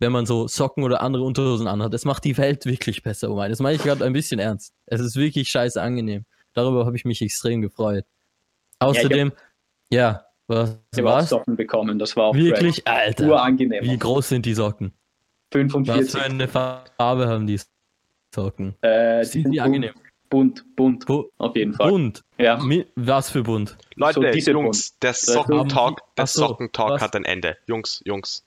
[0.00, 1.94] wenn man so Socken oder andere Unterhosen anhat.
[1.94, 3.48] Das macht die Welt wirklich besser, Omar.
[3.48, 4.74] Das meine ich gerade ein bisschen ernst.
[4.86, 6.24] Es ist wirklich scheiße angenehm.
[6.54, 8.04] Darüber habe ich mich extrem gefreut.
[8.80, 9.32] Außerdem,
[9.90, 11.28] ja, was Ich habe war's?
[11.28, 12.86] Socken bekommen, das war auch Wirklich, fresh.
[12.86, 13.26] Alter.
[13.28, 13.84] urangenehm.
[13.84, 14.92] Wie groß sind die Socken?
[15.52, 16.10] Was 45.
[16.10, 17.60] für eine Farbe haben die
[18.34, 18.74] Socken?
[18.80, 19.94] Äh, die Sind sind die angenehm?
[20.28, 21.90] bunt, bunt, Bu auf jeden Fall.
[21.90, 22.22] bunt.
[22.38, 22.60] Ja.
[22.94, 23.76] Was für bunt?
[23.96, 27.02] Leute, So, diese Jungs, der ist- Sockentalk, der so, Sockentalk was?
[27.02, 27.56] hat ein Ende.
[27.66, 28.44] Jungs, Jungs.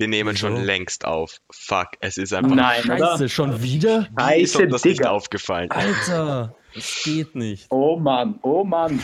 [0.00, 0.46] Wir nehmen Wieso?
[0.46, 1.40] schon längst auf.
[1.50, 3.28] Fuck, es ist einfach Nein, Scheiße, oder?
[3.28, 4.08] schon wieder?
[4.16, 5.10] Wie ist Scheiße, uns das nicht Digga.
[5.10, 5.72] aufgefallen.
[5.72, 7.66] Alter, das geht nicht.
[7.70, 9.00] Oh Mann, oh Mann.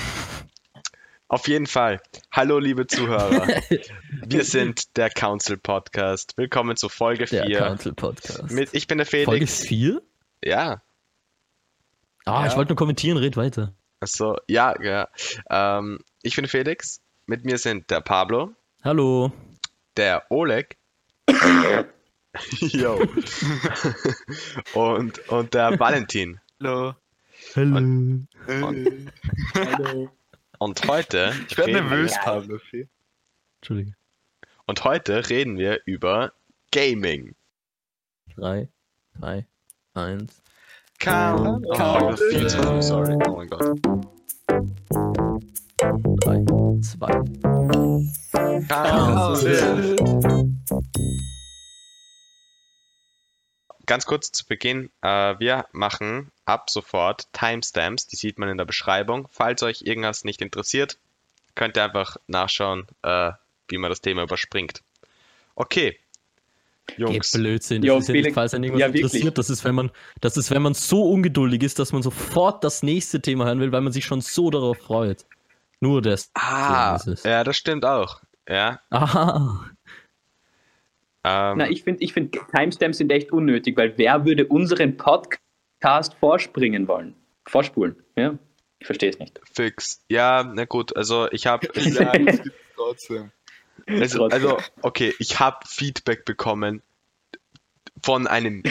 [1.27, 2.01] Auf jeden Fall.
[2.31, 3.45] Hallo, liebe Zuhörer.
[4.25, 6.35] Wir sind der Council Podcast.
[6.37, 7.59] Willkommen zu Folge Der 4.
[7.59, 8.53] Council Podcast.
[8.53, 9.63] Mit, ich bin der Folge Felix.
[9.67, 10.01] 4?
[10.45, 10.81] Ja.
[12.25, 12.47] Ah, Ja.
[12.47, 13.75] ich wollte nur kommentieren, red weiter.
[13.99, 15.09] Achso, ja, ja.
[15.51, 17.01] Ähm, ich bin Felix.
[17.27, 18.53] Mit mir sind der Pablo,
[18.85, 19.33] Hallo.
[19.97, 20.77] der Oleg.
[22.61, 23.01] Yo.
[24.75, 26.41] und, und der Valentin.
[26.61, 26.95] Hallo.
[27.55, 28.19] Hallo.
[29.55, 30.11] Hallo.
[30.59, 32.59] Und heute, Ich werde nervös, Pablo.
[33.61, 33.95] Entschuldige.
[34.67, 36.33] und heute reden wir über
[36.73, 37.35] Gaming.
[38.37, 38.69] 3,
[39.19, 39.47] 2,
[39.95, 40.43] 1.
[40.99, 43.17] Count, Oh, count, oh, viel zu früh, sorry.
[43.27, 43.79] Oh mein Gott.
[46.21, 46.45] 3,
[46.81, 47.23] 2.
[53.87, 58.65] Ganz kurz zu Beginn, äh, wir machen ab sofort Timestamps, die sieht man in der
[58.65, 59.29] Beschreibung.
[59.31, 60.99] Falls euch irgendwas nicht interessiert,
[61.55, 63.33] könnt ihr einfach nachschauen, äh,
[63.69, 64.83] wie man das Thema überspringt.
[65.55, 65.99] Okay,
[66.87, 67.83] Geht Jungs, Blödsinn.
[67.83, 69.05] Das Jo, ist ja nicht, falls einen irgendwas ja, wirklich.
[69.05, 69.39] interessiert.
[69.39, 72.83] Das ist, wenn man, das ist, wenn man so ungeduldig ist, dass man sofort das
[72.83, 75.25] nächste Thema hören will, weil man sich schon so darauf freut.
[75.81, 76.31] Nur das.
[76.35, 78.21] ah, ja, das stimmt auch.
[78.49, 79.71] Ja, Aha.
[81.25, 86.15] Ähm, Na, ich finde, ich find, Timestamps sind echt unnötig, weil wer würde unseren Podcast
[86.21, 87.15] vorspringen wollen?
[87.47, 88.39] Vorspulen, ja?
[88.79, 89.41] Ich verstehe es nicht.
[89.53, 90.03] fix.
[90.11, 92.13] Ja, na gut, also ich habe Ja,
[92.77, 93.31] trotzdem.
[93.87, 96.83] Also, also, okay, ich habe Feedback bekommen
[98.03, 98.63] von einem,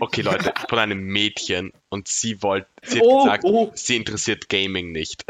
[0.00, 3.72] okay Leute, von einem Mädchen und sie wollte, sie hat Oh, gesagt, oh.
[3.74, 5.24] sie interessiert Gaming nicht.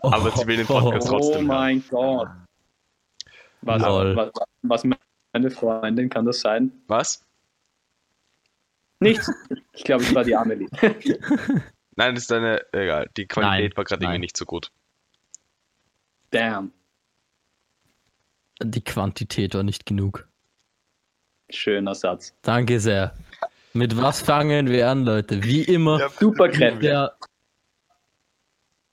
[0.00, 1.46] Aber sie will den Podcast Oh trotzdem hören.
[1.46, 2.28] mein Gott.
[3.62, 4.16] Was, Lol.
[4.16, 4.30] was,
[4.62, 4.84] was
[5.32, 6.72] meine Freundin, kann das sein?
[6.86, 7.24] Was?
[9.00, 9.32] Nichts.
[9.72, 10.68] Ich glaube, es war die Amelie.
[11.96, 14.70] Nein, das ist eine, egal, die Qualität Nein, war gerade irgendwie nicht so gut.
[16.30, 16.72] Damn.
[18.62, 20.28] Die Quantität war nicht genug.
[21.48, 22.34] Schöner Satz.
[22.42, 23.14] Danke sehr.
[23.72, 25.42] Mit was fangen wir an, Leute?
[25.42, 25.98] Wie immer.
[25.98, 26.80] Ja, Superkräfte.
[26.80, 27.16] Der.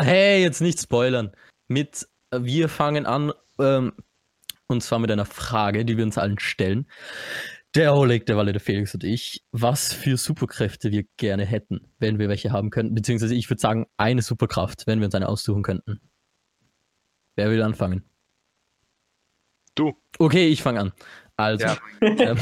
[0.01, 1.31] Hey, jetzt nicht spoilern.
[1.67, 3.93] Mit äh, wir fangen an, ähm,
[4.67, 6.87] und zwar mit einer Frage, die wir uns allen stellen.
[7.75, 12.17] Der Oleg, der Walle, der Felix und ich, was für Superkräfte wir gerne hätten, wenn
[12.17, 12.95] wir welche haben könnten.
[12.95, 15.99] Beziehungsweise ich würde sagen, eine Superkraft, wenn wir uns eine aussuchen könnten.
[17.35, 18.03] Wer will anfangen?
[19.75, 19.93] Du.
[20.17, 20.93] Okay, ich fange an.
[21.35, 21.77] Also, Ja.
[22.01, 22.37] ähm,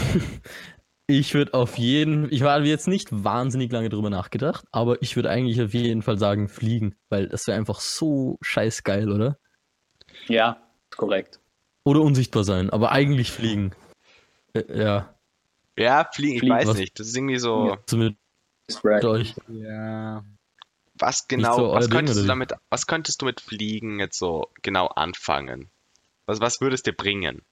[1.08, 5.30] ich würde auf jeden, ich habe jetzt nicht wahnsinnig lange drüber nachgedacht, aber ich würde
[5.30, 9.38] eigentlich auf jeden Fall sagen, fliegen, weil das wäre einfach so scheiß geil, oder?
[10.28, 10.58] Ja,
[10.96, 11.40] korrekt.
[11.86, 13.72] Oder unsichtbar sein, aber eigentlich fliegen.
[14.54, 15.16] Äh, ja,
[15.78, 17.00] Ja, fliegen, ich Fliegen, weiß was- nicht.
[17.00, 18.20] Das ist irgendwie so, zumindest
[18.68, 19.06] Ist right.
[19.06, 19.36] euch.
[19.48, 20.24] Ja.
[20.96, 24.50] was genau, so was könntest oder du damit, was könntest du mit Fliegen jetzt so
[24.64, 25.70] genau anfangen?
[26.26, 27.44] Was, was würde es dir bringen?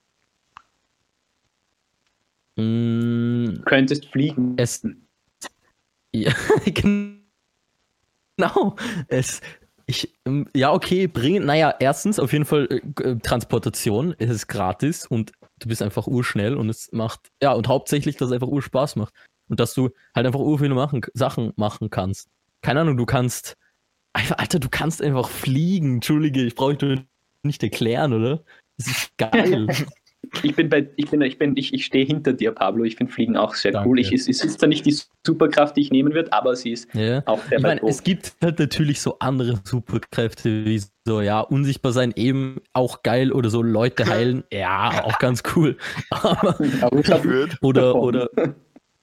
[2.55, 4.55] Mm, Du könntest fliegen.
[4.57, 4.85] es.
[6.11, 6.33] Ja,
[6.65, 7.15] genau.
[9.07, 9.41] Es.
[9.85, 11.45] Ich, ähm, ja, okay, bringen.
[11.45, 14.15] Naja, erstens auf jeden Fall äh, äh, Transportation.
[14.17, 17.31] Es ist gratis und du bist einfach urschnell und es macht.
[17.41, 19.13] Ja, und hauptsächlich, dass es einfach urspaß macht.
[19.49, 22.29] Und dass du halt einfach ur viele machen, Sachen machen kannst.
[22.61, 23.57] Keine Ahnung, du kannst.
[24.13, 25.95] Einfach, Alter, du kannst einfach fliegen.
[25.95, 27.05] Entschuldige, ich brauche
[27.41, 28.43] nicht erklären, oder?
[28.77, 29.67] Das ist geil.
[30.41, 32.83] Ich bin bei, ich bin, ich bin, ich, ich stehe hinter dir, Pablo.
[32.83, 33.89] Ich finde Fliegen auch sehr Danke.
[33.89, 33.99] cool.
[33.99, 34.95] Ich, es, es ist zwar nicht die
[35.25, 37.21] Superkraft, die ich nehmen würde, aber sie ist ja.
[37.25, 41.91] auch sehr Ich meine, es gibt halt natürlich so andere Superkräfte, wie so, ja, unsichtbar
[41.91, 45.77] sein, eben auch geil oder so Leute heilen, ja, auch ganz cool.
[46.09, 46.59] Aber,
[47.61, 48.29] oder, oder,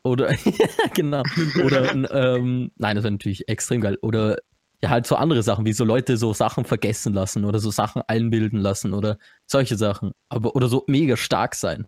[0.02, 1.22] oder, ja, genau.
[1.64, 3.98] Oder, ähm, nein, das wäre natürlich extrem geil.
[4.02, 4.38] Oder,
[4.82, 8.02] ja, halt so andere Sachen, wie so Leute so Sachen vergessen lassen oder so Sachen
[8.06, 10.12] einbilden lassen oder solche Sachen.
[10.28, 11.86] Aber, oder so mega stark sein.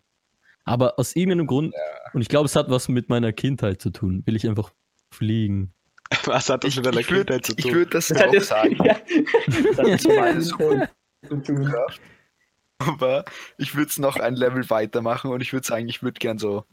[0.64, 1.74] Aber aus irgendeinem Grund,
[2.12, 4.72] und ich glaube, es hat was mit meiner Kindheit zu tun, will ich einfach
[5.12, 5.74] fliegen.
[6.24, 7.72] Was hat das Ich, mit deiner ich würde Kindheit zu tun?
[7.72, 8.76] würd das das hat auch sagen.
[8.84, 8.96] ja,
[9.46, 10.88] das hat Das zu tun.
[11.28, 12.00] Superkraft.
[12.78, 13.24] Aber
[13.58, 16.64] ich würde es noch ein Level weitermachen und ich würde sagen, ich würde gern so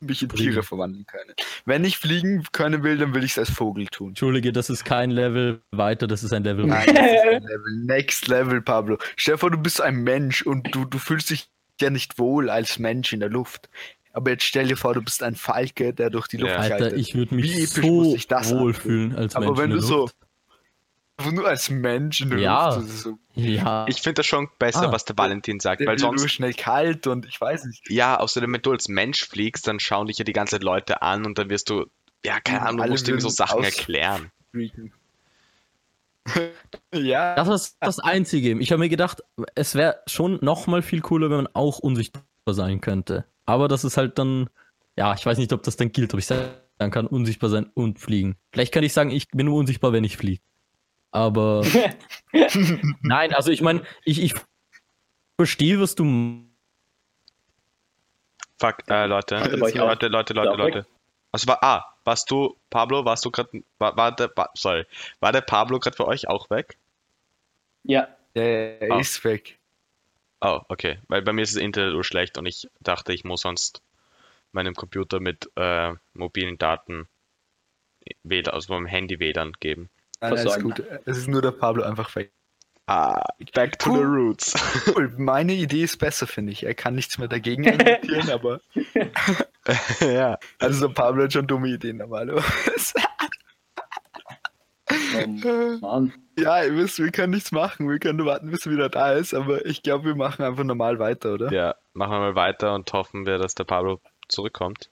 [0.00, 0.28] mich in.
[0.28, 1.34] Tiere verwandeln können.
[1.64, 4.08] Wenn ich fliegen können will, dann will ich es als Vogel tun.
[4.08, 7.76] Entschuldige, das ist kein Level weiter, das ist ein Level Nein, das ist ein Level.
[7.84, 8.98] Next Level, Pablo.
[9.16, 11.48] Stell dir vor, du bist ein Mensch und du, du fühlst dich
[11.80, 13.68] ja nicht wohl als Mensch in der Luft.
[14.12, 16.58] Aber jetzt stell dir vor, du bist ein Falke, der durch die Luft Ja.
[16.60, 20.16] Alter, ich würde mich so wohlfühlen als Aber Mensch wenn in du der so Luft.
[21.18, 22.66] Einfach nur als Mensch in der Ja.
[22.74, 24.92] Luft, das ist so Ja, Ich finde das schon besser, Ah.
[24.92, 27.88] was der Valentin sagt, der weil wird nur sonst, schnell kalt und ich weiß nicht.
[27.90, 31.02] ja, außerdem, wenn du als Mensch fliegst, dann schauen dich ja die ganze Zeit Leute
[31.02, 31.86] an und dann wirst du,
[32.24, 34.30] ja, keine Ahnung, du alle musst irgendwie so Sachen erklären.
[36.92, 37.34] Ja.
[37.36, 38.58] das ist das Einzige.
[38.58, 39.22] Ich habe mir gedacht,
[39.54, 43.24] es wäre schon noch mal viel cooler, wenn man auch unsichtbar sein könnte.
[43.46, 44.50] Aber das ist halt dann,
[44.96, 46.50] ja, ich weiß nicht, ob das dann gilt, ob ich sagen
[46.90, 48.36] kann, unsichtbar sein und fliegen.
[48.52, 50.42] Vielleicht kann ich sagen, ich bin nur unsichtbar, wenn ich fliege.
[51.10, 51.64] Aber
[53.02, 54.34] nein, also ich meine, ich, ich
[55.40, 56.04] verstehe, was du
[58.60, 59.70] Fuck, äh, Leute, bei.
[59.70, 60.58] Leute, Leute, Leute, weg?
[60.58, 60.86] Leute.
[61.30, 64.84] Also war, ah, warst du, Pablo, warst du gerade, war, war der, war, sorry,
[65.20, 66.76] war der Pablo gerade für euch auch weg?
[67.84, 69.00] Ja, Der Ah.
[69.00, 69.58] ist weg.
[70.40, 73.42] Oh, okay, weil bei mir ist das Internet so schlecht und ich dachte, ich muss
[73.42, 73.82] sonst
[74.52, 77.08] meinem Computer mit äh, mobilen Daten
[78.22, 79.90] WLAN, also meinem Handy WLAN geben.
[80.20, 80.70] Nein, alles Versorgen.
[80.70, 80.82] gut.
[81.04, 82.32] Es ist nur der Pablo einfach weg.
[82.86, 83.22] Ah,
[83.54, 84.06] back to the Cool.
[84.06, 84.54] roots.
[84.86, 86.64] Cool, meine Idee ist besser, finde ich.
[86.64, 88.60] Er kann nichts mehr dagegen argumentieren, aber
[90.00, 90.38] ja.
[90.58, 92.94] also Pablo hat schon dumme Ideen normalerweise.
[94.90, 96.12] oh, Mann.
[96.38, 97.88] ja, ihr wisst, wir können nichts machen.
[97.90, 100.64] Wir können nur warten, bis er wieder da ist, aber ich glaube, wir machen einfach
[100.64, 101.52] normal weiter, oder?
[101.52, 104.90] Ja, machen wir mal weiter und hoffen wir, dass der Pablo zurückkommt.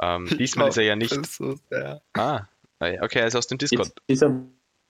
[0.00, 1.12] Ähm, diesmal ist er ja glaub, nicht.
[1.12, 2.44] das ist so sehr- Ah,
[2.80, 3.92] okay, er ist aus dem Discord.
[4.08, 4.42] Jetzt ist er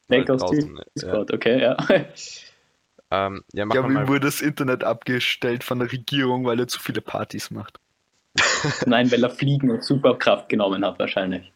[0.08, 0.82] weg aus ja.
[0.96, 1.76] Discord, okay, ja.
[3.10, 6.68] Ähm, ja, Ja, machen wir ihm wurde das Internet abgestellt von der Regierung, weil er
[6.68, 7.80] zu viele Partys macht.
[8.86, 11.52] Nein, weil er Fliegen und Superkraft genommen hat, wahrscheinlich.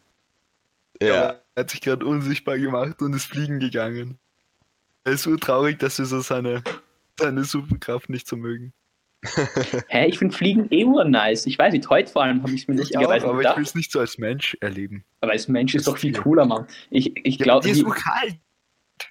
[1.01, 4.17] Ja, Er hat sich gerade unsichtbar gemacht und ist fliegen gegangen.
[5.03, 6.63] Er ist so traurig, dass wir so seine,
[7.19, 8.73] seine Superkraft nicht so mögen.
[9.87, 11.45] Hä, ich finde Fliegen eh nice.
[11.45, 13.55] Ich weiß nicht, heute vor allem habe ich es mir Ich auch, lustigerweise aber ich
[13.57, 15.03] will es nicht so als Mensch erleben.
[15.21, 16.21] Aber als Mensch ist doch viel Ja.
[16.21, 16.67] cooler, Mann.
[16.89, 18.35] Ich, ich Ja, glaube, dir ist urkalt.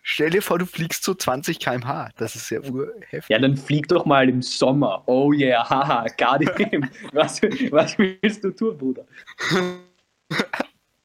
[0.03, 2.09] Stell dir vor, du fliegst so 20 km/h.
[2.17, 3.29] Das ist ja urheftig.
[3.29, 5.03] ja, dann flieg doch mal im Sommer.
[5.07, 6.91] Oh yeah, haha, Guardian.
[7.13, 9.05] was, was willst du tun, Bruder?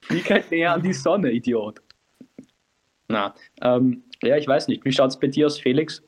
[0.01, 1.81] Flieg halt näher an die Sonne, Idiot.
[3.09, 4.85] Na, ähm, ja, ich weiß nicht.
[4.85, 6.01] Wie schaut es bei dir aus, Felix?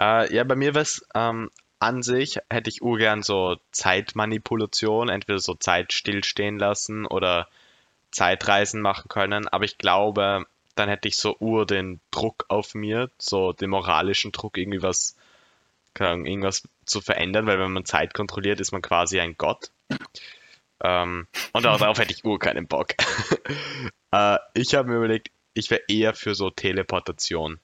[0.00, 1.50] äh, ja bei mir wäre es ähm,
[1.82, 7.48] an sich, hätte ich urgern so Zeitmanipulation, entweder so Zeit stillstehen lassen oder
[8.12, 13.10] Zeitreisen machen können, aber ich glaube, dann hätte ich so ur den Druck auf mir,
[13.18, 15.16] so den moralischen Druck, irgendwie was,
[15.98, 19.70] Ahnung, irgendwas zu verändern, weil wenn man Zeit kontrolliert, ist man quasi ein Gott.
[20.82, 22.94] Ähm, und darauf hätte ich ur keinen Bock.
[24.12, 27.58] äh, ich habe mir überlegt, ich wäre eher für so Teleportation,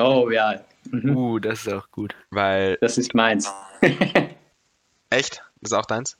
[0.00, 0.60] Oh ja,
[0.90, 1.16] mhm.
[1.16, 2.14] Uh, das ist auch gut.
[2.30, 3.52] weil, das ist meins.
[5.10, 5.42] echt?
[5.60, 6.18] Das ist auch deins?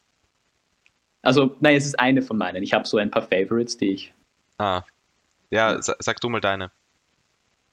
[1.22, 2.62] Also, nein, es ist eine von meinen.
[2.62, 4.14] Ich habe so ein paar Favorites, die ich.
[4.58, 4.82] Ah.
[5.50, 6.70] Ja, sa sag du mal deine.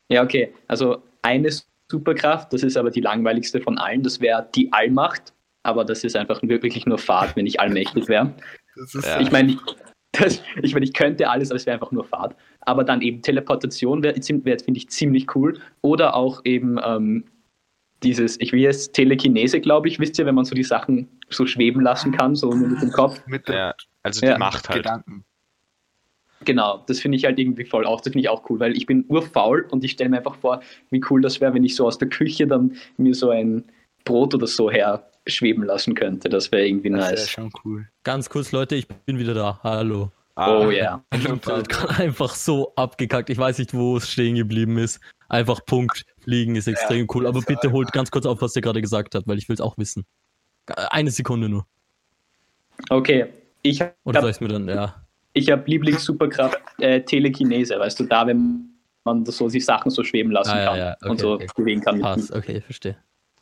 [0.10, 0.54] Ja, okay.
[0.68, 1.50] Also eine
[1.90, 5.34] Superkraft, das ist aber die langweiligste von allen, das wäre die Allmacht.
[5.64, 8.34] Aber das ist einfach wirklich nur Fahrt, wenn ich allmächtig wäre.
[8.76, 9.20] Das ist Ja.
[9.20, 9.58] Ich meine, ich,
[10.14, 12.36] das- ich, meine, ich könnte alles, aber es wäre einfach nur Fahrt.
[12.62, 15.60] Aber dann eben Teleportation wäre, wär, finde ich, ziemlich cool.
[15.82, 17.24] Oder auch eben ähm,
[18.04, 21.46] dieses, ich will jetzt Telekinese, glaube ich, wisst ihr, wenn man so die Sachen so
[21.46, 23.22] schweben lassen kann, so mit dem Kopf.
[23.28, 24.38] mit der Ja, also die Ja.
[24.38, 24.84] Macht halt.
[24.84, 25.26] Gedanken.
[26.44, 28.88] Genau, das finde ich halt irgendwie voll auch, das finde ich auch cool, weil ich
[28.88, 31.86] bin urfaul und ich stelle mir einfach vor, wie cool das wäre, wenn ich so
[31.86, 33.64] aus der Küche dann mir so ein
[34.06, 36.30] Brot oder so her schweben lassen könnte.
[36.30, 37.30] Das wäre irgendwie Das wäre nice.
[37.30, 37.88] schon cool.
[38.04, 39.60] Ganz kurz, Leute, ich bin wieder da.
[39.62, 40.12] Hallo.
[40.36, 41.04] Ah, Oh ja.
[41.12, 43.30] Gerade einfach so abgekackt.
[43.30, 45.00] Ich weiß nicht, wo es stehen geblieben ist.
[45.30, 46.06] Einfach Punkt.
[46.20, 47.26] Fliegen ist extrem cool.
[47.26, 49.62] Aber bitte holt ganz kurz auf, was ihr gerade gesagt habt, weil ich will es
[49.62, 50.06] auch wissen.
[50.68, 51.66] Eine Sekunde nur.
[52.90, 53.28] Okay,
[53.62, 55.06] ich Oder soll habe ich es mir dann, ja.
[55.34, 58.72] ich hab Lieblings-Superkraft äh, Telekinese, weißt du, da, wenn
[59.04, 61.48] man so die Sachen so schweben lassen Ah, ja, kann ja, okay, und so okay.
[61.56, 62.02] bewegen kann.
[62.02, 62.98] Passt, okay, verstehe.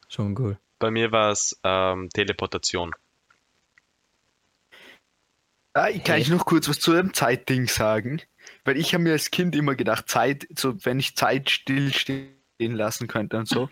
[0.07, 0.57] Schon cool.
[0.79, 2.91] Bei mir war es ähm, Teleportation.
[5.73, 8.21] Ah, ich kann ich noch kurz was zu dem Zeitding sagen?
[8.65, 13.07] Weil ich habe mir als Kind immer gedacht, Zeit, so wenn ich Zeit stillstehen lassen
[13.07, 13.69] könnte und so,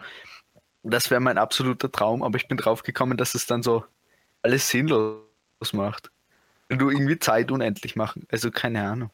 [0.83, 3.83] das wäre mein absoluter Traum, aber ich bin drauf gekommen, dass es dann so
[4.41, 5.23] alles sinnlos
[5.73, 6.11] macht.
[6.69, 9.09] Wenn du irgendwie Zeit unendlich machen, also keine Ahnung.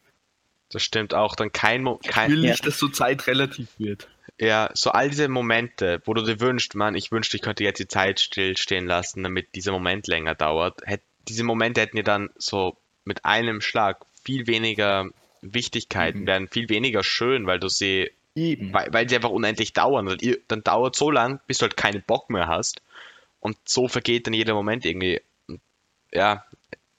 [0.70, 1.36] Das stimmt auch.
[1.36, 2.50] Dann kein, Mo Ich kein will Ja.
[2.52, 4.08] nicht, dass so Zeit relativ wird.
[4.40, 7.80] ja, so all diese Momente, wo du dir wünschst, Mann, ich wünschte, ich könnte jetzt
[7.80, 10.82] die Zeit stillstehen lassen, damit dieser Moment länger dauert.
[10.86, 15.10] Hätt, diese Momente hätten dir dann so mit einem Schlag viel weniger
[15.42, 16.28] Wichtigkeit, Mhm.
[16.28, 20.18] werden viel weniger schön, weil du sie, weil, weil sie einfach unendlich dauern.
[20.48, 22.82] Dann dauert so lang, bis du halt keinen Bock mehr hast.
[23.40, 25.22] Und so vergeht dann jeder Moment irgendwie.
[26.14, 26.46] Ja,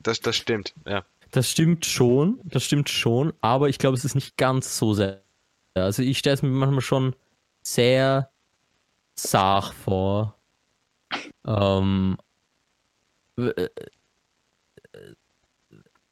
[0.01, 1.05] das, das stimmt, ja.
[1.31, 5.23] Das stimmt schon, das stimmt schon, aber ich glaube, es ist nicht ganz so sehr.
[5.75, 7.17] Also ich stelle es mir manchmal schon
[7.63, 8.31] sehr
[9.17, 10.39] sach vor.
[11.47, 12.17] Ähm,
[13.37, 13.69] w-
[14.95, 15.15] äh,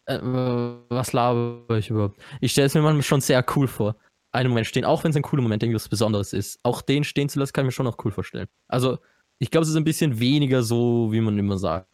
[0.06, 2.20] äh, äh, was laber ich überhaupt?
[2.40, 3.96] Ich stelle es mir manchmal schon sehr cool vor.
[4.32, 7.28] Einen Moment stehen, auch wenn es ein cooler Moment irgendwas Besonderes ist, auch den stehen
[7.28, 8.48] zu lassen, kann ich mir schon auch cool vorstellen.
[8.66, 8.98] Also,
[9.38, 11.86] ich glaube, es ist ein bisschen weniger so, wie man immer sagt.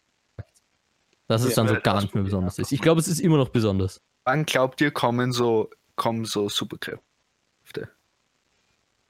[1.27, 2.71] Dass es Ja, dann so das gar nicht mehr besonders ist.
[2.71, 4.01] Ich glaube, es ist immer noch besonders.
[4.23, 7.01] Wann glaubt ihr, kommen so, kommen so Superkräfte?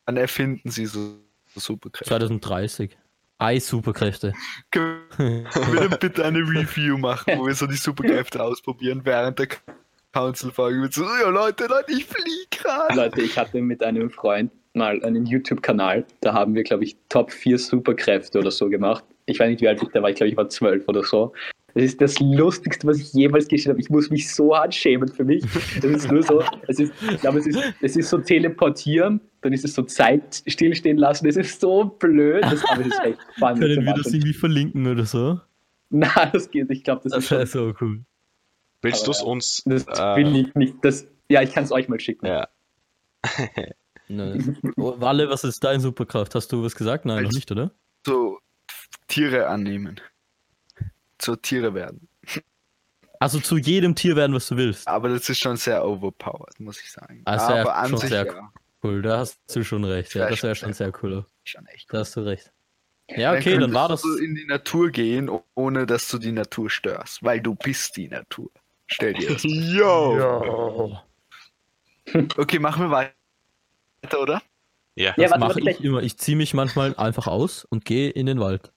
[0.05, 1.19] Wann erfinden sie so,
[1.53, 2.09] so Superkräfte?
[2.09, 2.97] 2030.
[3.39, 4.33] Ei-Superkräfte.
[4.69, 9.47] Können wir dann bitte eine Review machen, wo wir so die Superkräfte ausprobieren während der
[10.11, 12.95] Council-Folge so, ja Leute, Leute, ich fliege gerade.
[12.95, 17.31] Leute, ich hatte mit einem Freund mal einen YouTube-Kanal, da haben wir, glaube ich, Top
[17.31, 19.03] 4 Superkräfte oder so gemacht.
[19.25, 21.33] Ich weiß nicht, wie alt ich da war, ich glaube, ich war zwölf oder so.
[21.79, 23.79] Das ist das Lustigste, was ich jemals geschrieben habe.
[23.81, 25.41] Ich muss mich so hart schämen für mich.
[25.77, 29.53] Es ist nur so, es ist, ich glaube, es ist, es ist so teleportieren, dann
[29.53, 31.25] ist es so Zeit stillstehen lassen.
[31.25, 33.61] Es ist so blöd, das, aber es ist echt spannend.
[33.63, 35.39] Können wir das irgendwie verlinken oder so?
[35.89, 36.69] Nein, das geht.
[36.69, 38.01] Ich glaube, das, Das ist schon, so cool.
[38.81, 39.63] Willst du es uns?
[39.65, 40.75] das äh, will ich nicht.
[40.81, 42.25] Das, ja, ich kann es euch mal schicken.
[42.25, 42.49] Ja.
[44.75, 46.33] Oh, Walle, was ist deine Superkraft?
[46.33, 47.05] Hast du was gesagt?
[47.05, 47.69] Nein, noch Als- nicht, oder?
[48.07, 48.39] So
[49.07, 50.01] Tiere annehmen.
[51.21, 52.07] So Tiere werden.
[53.19, 54.87] Also zu jedem Tier werden, was du willst.
[54.87, 57.23] Aber das ist schon sehr overpowered, muss ich sagen.
[57.27, 60.13] Sehr- Aber an schon sich sehr ja, Cool, da hast du schon recht.
[60.13, 61.25] Ja, das wäre schon schon sehr cool.
[61.43, 61.93] schon echt.
[61.93, 62.53] Da hast du recht.
[63.09, 64.01] Ja, okay, dann könntest war du das.
[64.03, 68.07] so in die Natur gehen, ohne dass du die Natur störst, weil du bist die
[68.07, 68.49] Natur.
[68.87, 69.43] Stell dir das.
[69.43, 70.97] Yo!
[72.37, 74.41] Okay, machen wir weiter, oder?
[74.95, 75.13] Ja.
[75.17, 76.01] Ja, Das warte, mache ich immer.
[76.01, 78.71] Ich ziehe mich manchmal einfach aus und gehe in den Wald.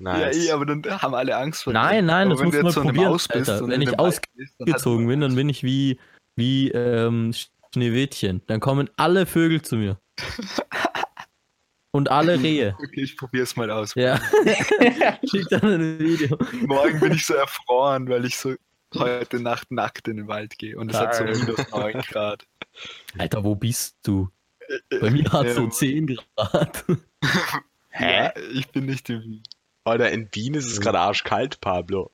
[0.00, 0.36] Nice.
[0.46, 1.78] Ja, eh, aber dann haben alle Angst vor dir.
[1.78, 3.62] Nein, nein, aber das mal jetzt so probieren, bist Alter.
[3.64, 5.98] und Wenn ich einem Wald bist, dann hast du- Gezogen bin, dann bin ich wie,
[6.36, 7.32] wie ähm,
[7.74, 8.42] Schneewittchen.
[8.46, 9.98] Dann kommen alle Vögel zu mir.
[11.92, 12.76] Und alle Rehe.
[12.82, 13.94] Okay, ich probier's mal aus.
[13.94, 14.18] Ja.
[15.28, 16.38] Schick dann ein Video.
[16.66, 18.54] Morgen bin ich so erfroren, weil ich so
[18.96, 22.46] heute Nacht nackt in den Wald gehe und es hat so minus 9 Grad.
[23.18, 24.28] Alter, wo bist du?
[25.00, 26.84] Bei mir hat es so Ähm, 10 Grad.
[27.90, 28.22] Hä?
[28.24, 29.42] Ja, ich bin nicht in Wien.
[29.84, 32.10] Alter, in Wien ist es gerade arschkalt, Pablo.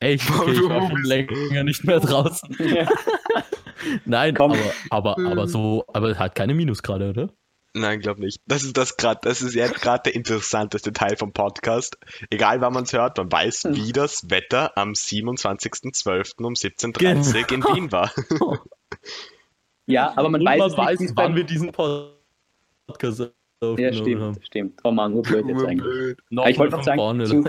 [0.00, 0.28] Echt?
[0.30, 2.56] Okay, ich war schon länger nicht mehr draußen.
[4.04, 4.52] Nein, Komm.
[4.90, 7.30] aber, aber, aber so, aber hat keine Minusgrade, oder?
[7.72, 8.40] Nein, glaub nicht.
[8.46, 11.98] Das ist das gerade, das ist jetzt gerade der interessanteste Teil vom Podcast.
[12.28, 13.76] Egal wann man es hört, man weiß, Hm.
[13.76, 16.42] wie das Wetter am 27.12.
[16.44, 17.74] um 17.30 in Genau.
[17.74, 18.10] Wien war.
[19.86, 24.36] Ja, aber man Und weiß, man weiß, wann wir diesen Podcast Ja, stimmt, haben.
[24.42, 24.80] stimmt.
[24.84, 26.16] Oh Mann, urblöd jetzt eigentlich.
[26.30, 27.44] Noch ich wollte noch sagen, vorne, zu-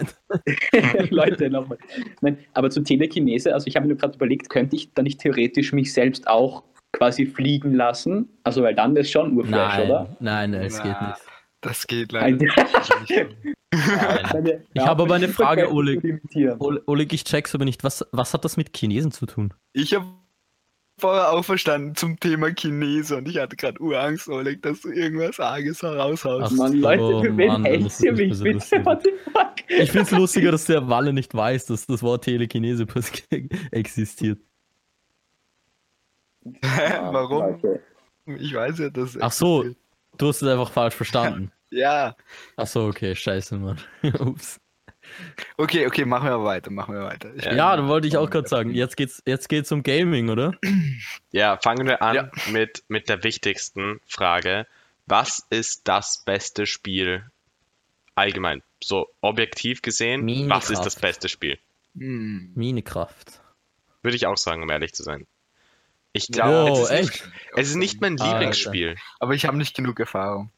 [1.10, 1.50] Leute.
[1.50, 1.78] Nochmal.
[2.20, 5.72] Nein, aber zu Telekinese, also ich habe mir gerade überlegt, könnte ich dann nicht theoretisch
[5.72, 8.28] mich selbst auch quasi fliegen lassen?
[8.44, 10.18] Also, weil dann ist schon Urflash, Nein, oder?
[10.20, 11.22] nein, es Na, geht nicht.
[11.62, 12.50] Das geht leider Nein.
[13.08, 13.28] nicht.
[14.34, 14.64] Nein.
[14.74, 16.02] Ich habe aber eine Frage, Oleg.
[16.60, 17.84] Ol- Oleg, ich check's aber nicht.
[17.86, 19.54] Was, was hat das mit Chinesen zu tun?
[19.74, 20.06] Ich habe
[21.02, 25.40] vorher auch verstanden zum Thema Chinese und ich hatte gerade Urangst, Oleg, dass du irgendwas
[25.40, 26.54] Arges heraushaust.
[26.54, 28.52] Ach Mann, Leute, Oh, für wen Mann, hält das ist ihr mich bitte?
[28.54, 28.86] lustig.
[28.86, 29.54] What the fuck?
[29.68, 32.86] Ich find's lustiger, dass der Walle nicht weiß, dass das Wort Telekinese
[33.72, 34.40] existiert.
[36.64, 37.40] Hä, Warum?
[37.62, 37.82] Leute.
[38.40, 39.20] Ich weiß ja, dass.
[39.20, 39.66] Ach so.
[40.18, 41.52] Du hast es einfach falsch verstanden.
[41.74, 42.18] Ja.
[42.58, 43.78] Ach so, okay, scheiße, Mann.
[44.20, 44.60] Ups.
[45.58, 47.34] Okay, okay, machen wir weiter, machen wir weiter.
[47.36, 48.72] Ich Ja, da wollte ich auch gerade sagen.
[48.74, 50.54] Jetzt geht's, jetzt geht's um Gaming, oder?
[51.32, 52.32] Ja, fangen wir an Ja.
[52.52, 54.68] mit, mit der wichtigsten Frage.
[55.08, 57.26] Was ist das beste Spiel
[58.16, 58.62] allgemein?
[58.84, 61.02] So objektiv gesehen, was ist das Minecraft.
[61.02, 61.58] beste Spiel?
[61.98, 62.52] Hm.
[62.56, 63.26] Minecraft.
[64.04, 65.26] Würde ich auch sagen, um ehrlich zu sein.
[66.14, 67.10] Ich Oh, glaube, es, ist echt?
[67.26, 68.34] nicht- es ist nicht mein Alter.
[68.34, 68.96] Lieblingsspiel.
[69.20, 70.52] Aber ich habe nicht genug Erfahrung.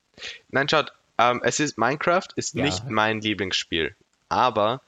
[0.49, 2.63] Nein, schaut, ähm, es ist Minecraft ist Ja.
[2.63, 3.95] nicht mein Lieblingsspiel,
[4.33, 4.81] aber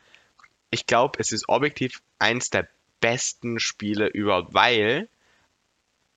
[0.71, 2.67] ich glaube, es ist objektiv eins der
[2.99, 5.07] besten Spiele überhaupt, weil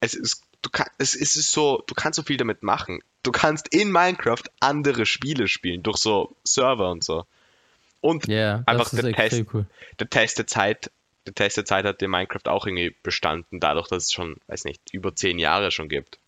[0.00, 3.00] es ist du kann, es ist so, du kannst so viel damit machen.
[3.22, 7.26] Du kannst in Minecraft andere Spiele spielen durch so Server und so.
[8.00, 9.44] Und Ja, Einfach der Test.
[9.52, 9.66] cool.
[9.98, 10.90] der Test der Zeit,
[11.24, 15.14] getestete Zeit hat dir Minecraft auch irgendwie bestanden, dadurch, dass es schon, weiß nicht, über
[15.14, 16.18] zehn Jahre schon gibt.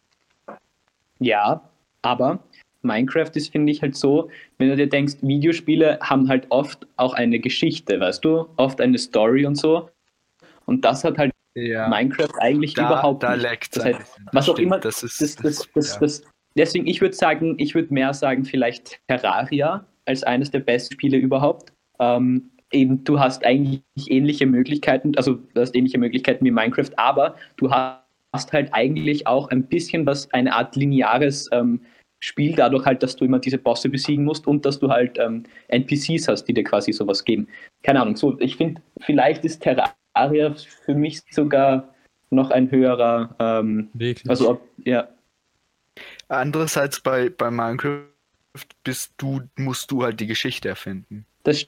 [1.21, 1.62] Ja,
[2.02, 2.42] aber
[2.82, 7.14] Minecraft ist, finde ich, halt so, wenn du dir denkst, Videospiele haben halt oft auch
[7.14, 8.46] eine Geschichte, weißt du?
[8.56, 9.90] Oft eine Story und so.
[10.66, 11.88] Und das hat halt Ja.
[11.88, 13.76] Minecraft eigentlich Da, überhaupt da nicht.
[13.76, 14.00] Das heißt,
[14.32, 16.00] was auch immer, Das ist, das, das, das, ja.
[16.00, 16.22] das,
[16.56, 21.16] deswegen, ich würde sagen, ich würde mehr sagen, vielleicht Terraria als eines der besten Spiele
[21.18, 21.72] überhaupt.
[21.99, 27.34] Ähm, eben, du hast eigentlich ähnliche Möglichkeiten, also du hast ähnliche Möglichkeiten wie Minecraft, aber
[27.56, 31.80] du hast halt eigentlich auch ein bisschen was, eine Art lineares ähm,
[32.20, 35.44] Spiel, dadurch halt, dass du immer diese Bosse besiegen musst und dass du halt ähm,
[35.68, 37.48] NPCs hast, die dir quasi sowas geben.
[37.82, 41.94] Keine Ahnung, so, ich finde, vielleicht ist Terraria für mich sogar
[42.30, 44.28] noch ein höherer, ähm, Wirklich.
[44.28, 45.08] also ob, ja,
[46.28, 48.06] Andererseits bei, bei Minecraft
[48.84, 51.26] bist du, musst du halt die Geschichte erfinden.
[51.42, 51.66] das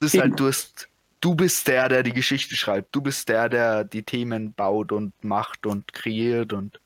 [0.00, 0.88] Das ist halt, du, hast,
[1.20, 2.94] du bist der, der die Geschichte schreibt.
[2.94, 6.80] Du bist der, der die Themen baut und macht und kreiert und.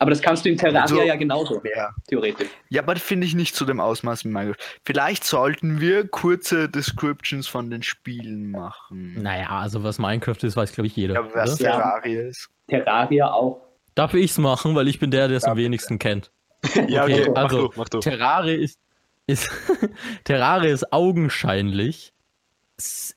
[0.00, 1.90] Aber das kannst du in Terraria Also- ja genauso, Ja.
[2.08, 2.48] theoretisch.
[2.70, 4.56] Ja, aber das finde ich nicht zu dem Ausmaß wie Minecraft.
[4.84, 9.14] Vielleicht sollten wir kurze Descriptions von den Spielen machen.
[9.22, 11.14] Naja, also was Minecraft ist, weiß glaube ich jeder.
[11.14, 11.70] Ja, was oder?
[11.70, 12.48] Terraria ist.
[12.66, 13.60] Terraria auch.
[13.94, 16.30] Darf ich's machen, weil ich bin der, der es am wenigsten kennt.
[16.88, 18.00] Ja, Okay, okay, mach also, du, mach du.
[18.00, 18.78] Terraria ist,
[19.26, 19.48] ist
[20.24, 22.12] Terraria ist augenscheinlich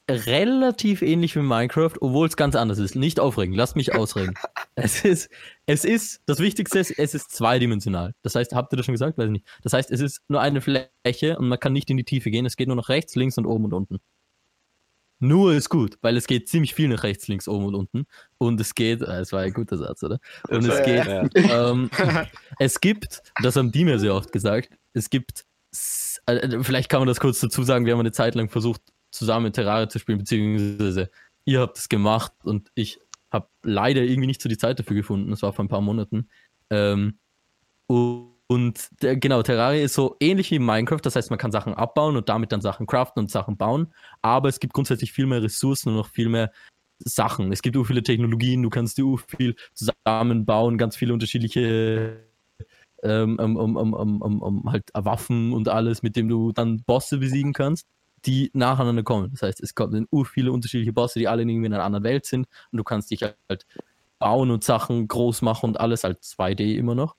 [0.09, 2.95] relativ ähnlich wie Minecraft, obwohl es ganz anders ist.
[2.95, 4.33] Nicht aufregen, lasst mich ausreden.
[4.75, 5.29] es ist,
[5.65, 8.13] es ist, das Wichtigste ist, es ist zweidimensional.
[8.21, 9.17] Das heißt, habt ihr das schon gesagt?
[9.17, 9.47] Weiß ich nicht.
[9.61, 12.45] Das heißt, es ist nur eine Fläche und man kann nicht in die Tiefe gehen.
[12.45, 13.99] Es geht nur nach rechts, links und oben und unten.
[15.19, 18.05] Nur ist gut, weil es geht ziemlich viel nach rechts, links, oben und unten.
[18.39, 20.19] Und es geht, äh, es war ein guter Satz, oder?
[20.49, 21.71] Und es geht, ja.
[21.71, 21.89] ähm,
[22.59, 25.45] es gibt, das haben die mir sehr oft gesagt, es gibt,
[26.25, 29.53] äh, vielleicht kann man das kurz dazu sagen, wir haben eine Zeit lang versucht, zusammen
[29.53, 31.09] Terraria zu spielen, beziehungsweise
[31.45, 32.99] ihr habt es gemacht und ich
[33.33, 36.29] habe leider irgendwie nicht so die Zeit dafür gefunden, das war vor ein paar Monaten.
[36.69, 37.19] Ähm,
[37.87, 42.15] und der, genau, Terraria ist so ähnlich wie Minecraft, das heißt, man kann Sachen abbauen
[42.15, 45.89] und damit dann Sachen craften und Sachen bauen, aber es gibt grundsätzlich viel mehr Ressourcen
[45.89, 46.51] und noch viel mehr
[46.99, 47.51] Sachen.
[47.51, 52.23] Es gibt so viele Technologien, du kannst so viel zusammenbauen, ganz viele unterschiedliche
[53.03, 57.53] ähm, um, um, um, um halt Waffen und alles, mit dem du dann Bosse besiegen
[57.53, 57.87] kannst,
[58.25, 59.31] die nacheinander kommen.
[59.31, 62.25] Das heißt, es kommen ur viele unterschiedliche Bosse, die alle irgendwie in einer anderen Welt
[62.25, 63.65] sind und du kannst dich halt
[64.19, 67.15] bauen und Sachen groß machen und alles halt 2D immer noch.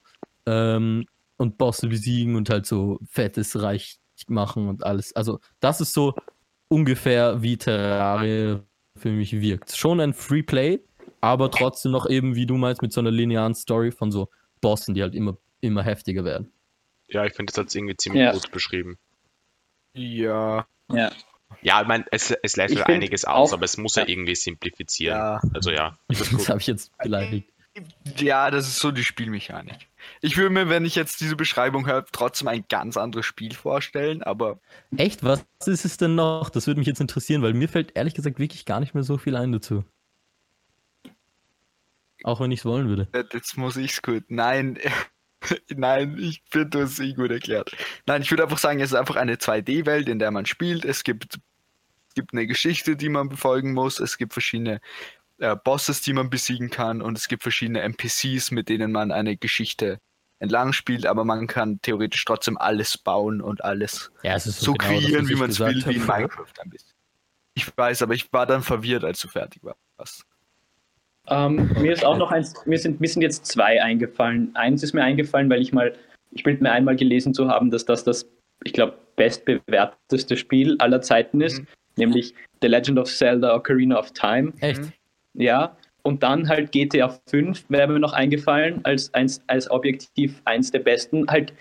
[0.47, 5.15] Ähm, und Bosse besiegen und halt so fettes Reich machen und alles.
[5.17, 6.15] Also, das ist so
[6.69, 8.63] ungefähr wie Terraria
[8.97, 9.73] für mich wirkt.
[9.77, 10.81] Schon ein Free Play,
[11.21, 14.29] aber trotzdem noch eben, wie du meinst, mit so einer linearen Story von so
[14.61, 16.53] Bossen, die halt immer, immer heftiger werden.
[17.09, 18.33] Ja, ich finde, das hat es irgendwie ziemlich Ja.
[18.33, 18.97] gut beschrieben.
[19.95, 21.13] Ja, Ja.
[21.63, 24.09] Ja, ich meine, es, es lässt Ich find einiges aus, aber es muss ja, ja.
[24.09, 25.17] irgendwie simplifizieren.
[25.17, 25.41] ja.
[25.55, 26.49] Also ja, ich Das gut.
[26.49, 27.49] habe ich jetzt beleidigt.
[28.19, 29.89] Ja, das ist so die Spielmechanik.
[30.21, 34.23] Ich würde mir, wenn ich jetzt diese Beschreibung höre, trotzdem ein ganz anderes Spiel vorstellen,
[34.23, 34.61] aber
[34.97, 36.51] Echt, was ist es denn noch?
[36.51, 39.19] Das würde mich jetzt interessieren, weil mir fällt ehrlich gesagt wirklich gar nicht mehr so
[39.19, 39.85] viel ein dazu.
[42.23, 43.09] Auch wenn ich es wollen würde.
[43.13, 44.25] äh, jetzt muss ich's gut.
[44.29, 44.79] Nein,
[45.71, 47.77] nein, ich finde, du hast es eh gut erklärt.
[48.07, 50.85] Nein, ich würde einfach sagen, es ist einfach eine 2D-Welt, in der man spielt.
[50.85, 51.39] Es gibt,
[52.15, 54.01] gibt eine Geschichte, die man befolgen muss.
[54.01, 54.81] Es gibt verschiedene
[55.39, 57.03] äh, Bosses, die man besiegen kann.
[57.03, 59.99] Und es gibt verschiedene NPCs, mit denen man eine Geschichte
[60.39, 61.07] entlang spielt.
[61.07, 65.29] Aber man kann theoretisch trotzdem alles bauen und alles Ja, ist so genau das, kreieren,
[65.29, 66.07] wie man es will, wie in.
[66.07, 66.95] Minecraft ein bisschen.
[67.57, 70.27] Ich weiß, aber ich war dann verwirrt, als du fertig warst.
[71.29, 74.51] Ähm, mir ist auch noch eins, mir sind, mir sind jetzt zwei eingefallen.
[74.55, 75.95] Eins ist mir eingefallen, weil ich mal,
[76.33, 78.27] ich bin mir einmal gelesen zu haben, dass das das,
[78.65, 81.67] ich glaube, bestbewerteste Spiel aller Zeiten ist, Mhm.
[81.97, 84.53] nämlich The Legend of Zelda Ocarina of Time.
[84.61, 84.81] Echt?
[84.83, 84.93] Mhm.
[85.35, 90.71] Ja, und dann halt GTA 5 wäre mir noch eingefallen als, eins, als objektiv eins
[90.71, 91.27] der besten.
[91.29, 91.53] Halt,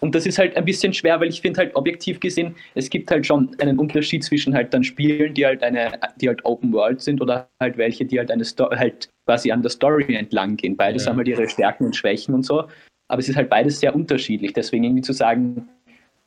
[0.00, 3.10] und das ist halt ein bisschen schwer, weil ich finde halt objektiv gesehen, es gibt
[3.10, 7.00] halt schon einen Unterschied zwischen halt dann Spielen, die halt eine, die halt Open World
[7.00, 10.76] sind oder halt welche, die halt eine Sto halt quasi an der Story entlang gehen.
[10.76, 11.10] Beides Ja.
[11.10, 12.64] haben halt ihre Stärken und Schwächen und so.
[13.08, 14.52] Aber es ist halt beides sehr unterschiedlich.
[14.52, 15.68] Deswegen irgendwie zu sagen,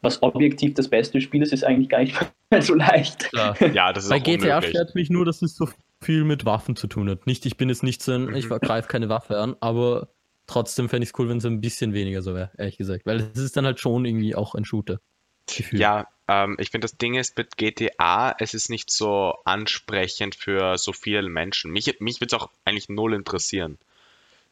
[0.01, 2.15] was objektiv das beste Spiel ist, ist eigentlich gar nicht
[2.61, 3.29] so leicht.
[3.31, 3.55] Klar.
[3.73, 4.69] Ja, das ist Bei auch GTA unmöglich.
[4.71, 5.67] stört mich nur, dass es so
[6.01, 7.27] viel mit Waffen zu tun hat.
[7.27, 10.07] Nicht, ich bin jetzt nicht so ein, ich greife keine Waffe an, aber
[10.49, 13.05] trotzdem fände ich es cool, wenn es ein bisschen weniger so wäre, ehrlich gesagt.
[13.05, 14.99] Weil es ist dann halt schon irgendwie auch ein Shooter.
[15.45, 15.79] Gefühl.
[15.79, 20.77] Ja, ähm, ich finde, das Ding ist mit GTA, es ist nicht so ansprechend für
[20.77, 21.71] so viele Menschen.
[21.71, 23.77] Mich, mich würde es auch eigentlich null interessieren.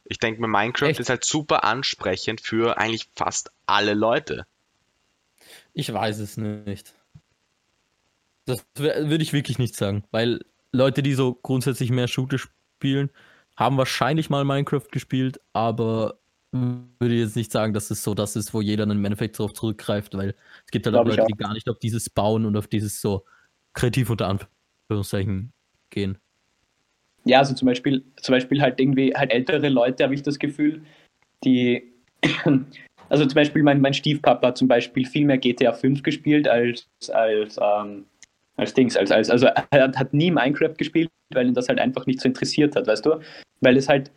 [0.06, 1.00] Ich denke mir, Minecraft Echt?
[1.00, 4.46] ist halt super ansprechend für eigentlich fast alle Leute.
[5.74, 6.94] Ich weiß es nicht.
[8.46, 13.10] Das würde ich wirklich nicht sagen, weil Leute, die so grundsätzlich mehr Shooter spielen,
[13.58, 16.20] haben wahrscheinlich mal Minecraft gespielt, aber
[16.52, 20.16] würde jetzt nicht sagen, dass es so das ist, wo jeder im Endeffekt darauf zurückgreift,
[20.16, 21.48] weil es gibt halt auch Glaub ich Leute, die auch.
[21.48, 23.26] gar nicht auf dieses Bauen und auf dieses so
[23.74, 25.52] kreativ unter Anführungszeichen
[25.90, 26.18] gehen.
[27.26, 30.82] Ja, also zum Beispiel, zum Beispiel halt irgendwie halt ältere Leute, habe ich das Gefühl,
[31.44, 31.92] die,
[33.10, 36.88] also zum Beispiel mein, mein Stiefpapa hat zum Beispiel viel mehr GTA 5 gespielt als,
[37.12, 38.06] als, ähm,
[38.56, 41.80] als Dings, als, als, also er hat, hat nie Minecraft gespielt, weil ihn das halt
[41.80, 43.20] einfach nicht so interessiert hat, weißt du?
[43.62, 44.12] Weil es halt,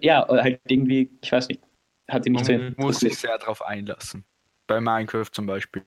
[0.00, 1.62] ja, halt irgendwie, ich weiß nicht,
[2.08, 2.74] hat ihn nicht so Mhm.
[2.78, 4.24] muss sich sehr darauf einlassen.
[4.66, 5.84] Bei Minecraft zum Beispiel.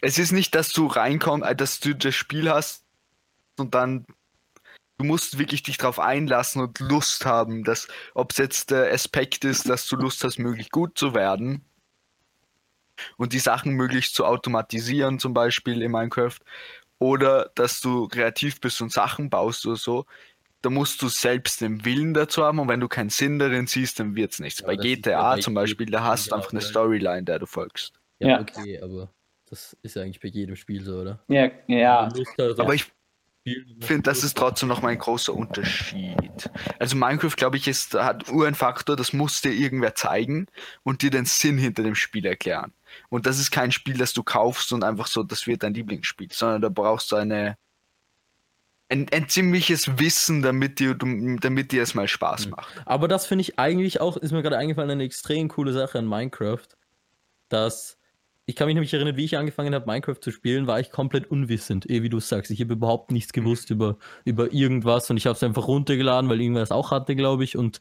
[0.00, 2.84] Es ist nicht, dass du reinkommst, äh, dass du das Spiel hast
[3.58, 4.06] und dann
[4.98, 9.44] du musst wirklich dich darauf einlassen und Lust haben, dass ob es jetzt der Aspekt
[9.44, 11.64] ist, dass du Lust hast, möglichst gut zu werden
[13.16, 16.38] und die Sachen möglichst zu automatisieren, zum Beispiel in Minecraft,
[16.98, 20.06] oder dass du kreativ bist und Sachen baust oder so.
[20.64, 24.00] Da musst du selbst den Willen dazu haben und wenn du keinen Sinn darin siehst,
[24.00, 24.60] dann wird es nichts.
[24.60, 26.70] Ja, bei ja GTA bei zum Beispiel, da hast du genau einfach eine gleich.
[26.70, 27.92] Storyline, der du folgst.
[28.18, 28.40] Ja, Ja.
[28.40, 29.12] okay, aber
[29.50, 31.22] das ist ja eigentlich bei jedem Spiel so, oder?
[31.28, 32.08] Ja, ja,
[32.58, 32.90] Aber ich
[33.82, 36.50] finde, das ist trotzdem noch mal ein großer Unterschied.
[36.78, 40.46] Also Minecraft, glaube ich, ist, hat nur einen Faktor, das muss dir irgendwer zeigen
[40.82, 42.72] und dir den Sinn hinter dem Spiel erklären.
[43.10, 46.28] Und das ist kein Spiel, das du kaufst und einfach so, das wird dein Lieblingsspiel,
[46.32, 47.58] sondern da brauchst du eine
[48.88, 52.50] ein, ein ziemliches Wissen, damit dir, damit dir es mal Spaß Mhm.
[52.52, 52.82] macht.
[52.86, 56.06] Aber das finde ich eigentlich auch, ist mir gerade eingefallen, eine extrem coole Sache an
[56.06, 56.66] Minecraft.
[57.48, 57.98] Dass
[58.46, 61.30] ich kann mich nämlich erinnern, wie ich angefangen habe, Minecraft zu spielen, war ich komplett
[61.30, 62.50] unwissend, eh wie du sagst.
[62.50, 66.40] Ich habe überhaupt nichts gewusst über, über irgendwas und ich habe es einfach runtergeladen, weil
[66.42, 67.80] irgendwer es auch hatte, glaube ich, und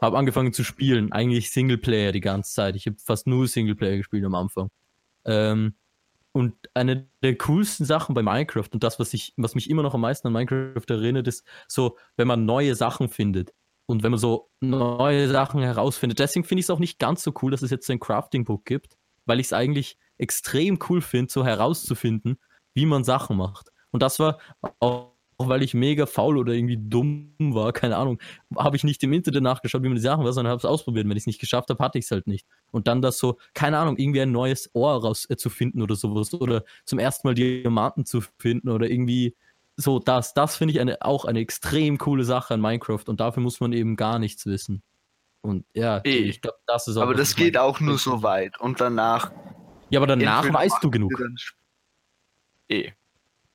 [0.00, 1.10] habe angefangen zu spielen.
[1.10, 2.76] Eigentlich Singleplayer die ganze Zeit.
[2.76, 4.70] Ich habe fast nur Singleplayer gespielt am Anfang.
[5.24, 5.74] Ähm,
[6.34, 9.94] und eine der coolsten Sachen bei Minecraft und das, was, ich, was mich immer noch
[9.94, 13.54] am meisten an Minecraft erinnert, ist so, wenn man neue Sachen findet
[13.86, 16.18] und wenn man so neue Sachen herausfindet.
[16.18, 18.64] Deswegen finde ich es auch nicht ganz so cool, dass es jetzt so ein Crafting-Book
[18.64, 22.40] gibt, weil ich es eigentlich extrem cool finde, so herauszufinden,
[22.74, 23.70] wie man Sachen macht.
[23.92, 28.20] Und das war auch, auch weil ich mega faul oder irgendwie dumm war, keine Ahnung,
[28.56, 31.08] habe ich nicht im Internet nachgeschaut, wie man die Sachen macht, sondern habe es ausprobiert.
[31.08, 32.46] Wenn ich es nicht geschafft habe, hatte ich es halt nicht.
[32.70, 35.96] Und dann das so, keine Ahnung, irgendwie ein neues Ohr raus äh, zu finden oder
[35.96, 39.34] sowas oder zum ersten Mal Diamanten zu finden oder irgendwie
[39.76, 43.42] so das, das finde ich eine, auch eine extrem coole Sache an Minecraft und dafür
[43.42, 44.82] muss man eben gar nichts wissen.
[45.40, 46.10] Und ja, Eh.
[46.16, 47.02] ich glaube, das ist auch.
[47.02, 48.58] Aber das geht auch nur so weit.
[48.60, 49.30] Und danach.
[49.90, 51.12] Ja, aber danach weißt du genug.
[52.68, 52.92] Eh.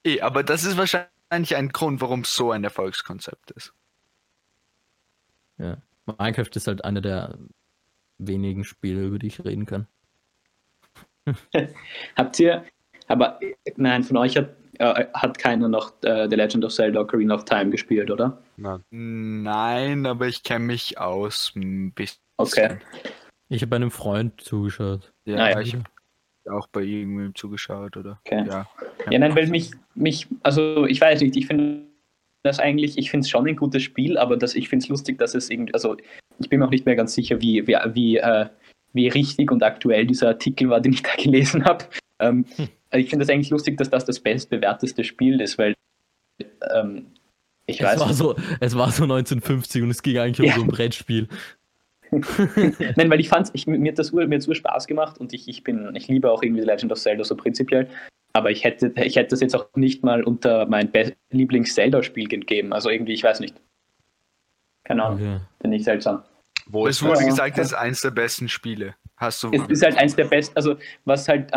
[0.04, 3.74] Eh, aber das ist wahrscheinlich ein Grund, warum es so ein Erfolgskonzept ist.
[5.58, 5.78] Ja.
[6.06, 7.38] Minecraft ist halt eine der
[8.18, 9.88] wenigen Spiele, über die ich reden kann.
[12.18, 12.66] Habt ihr,
[13.08, 13.40] aber
[13.76, 17.46] nein, von euch hat, äh, hat keiner noch äh, The Legend of Zelda Ocarina of
[17.46, 18.42] Time gespielt, oder?
[18.58, 18.84] Nein.
[18.90, 22.20] Nein, aber ich kenne mich aus ein bisschen.
[22.38, 22.80] Okay.
[23.50, 25.12] Ich habe einem Freund zugeschaut.
[25.26, 25.60] Ja, Ah, ja.
[25.62, 25.84] ich habe
[26.50, 28.20] auch bei irgendwem zugeschaut, oder?
[28.26, 28.46] Okay.
[28.48, 28.68] Ja.
[29.10, 31.82] Ja, nein, weil mich, mich, also ich weiß nicht, ich finde
[32.44, 35.18] das eigentlich, ich finde es schon ein gutes Spiel, aber das, ich finde es lustig,
[35.18, 35.98] dass es irgendwie, also
[36.40, 38.46] ich bin mir auch nicht mehr ganz sicher, wie, wie, wie, äh,
[38.94, 41.86] wie richtig und aktuell dieser Artikel war, den ich da gelesen habe.
[42.20, 42.46] Ähm,
[42.92, 45.74] ich finde es eigentlich lustig, dass das das bestbewerteste Spiel ist, weil
[46.74, 47.08] ähm,
[47.66, 48.18] ich Es weiß war, nicht.
[48.18, 50.54] so, es war so 1950 und es ging eigentlich Ja.
[50.56, 51.28] um so ein Brettspiel.
[52.96, 55.34] Nein, weil ich fand's, ich, mir hat das ur, mir hat's ur Spaß gemacht und
[55.34, 57.88] ich, ich bin, ich liebe auch irgendwie The Legend of Zelda so prinzipiell.
[58.34, 60.92] Aber ich hätte, ich hätte das jetzt auch nicht mal unter mein
[61.32, 62.74] Lieblings-Zelda-Spiel gegeben.
[62.74, 63.56] Also irgendwie, ich weiß nicht.
[64.84, 65.40] Keine Ahnung, Okay.
[65.62, 66.24] finde ich seltsam.
[66.68, 67.26] Wo Es wurde das?
[67.26, 68.96] gesagt, es ist eins der besten Spiele.
[69.18, 69.52] Hast du.
[69.52, 71.56] Es ist halt eins der besten, also was halt äh,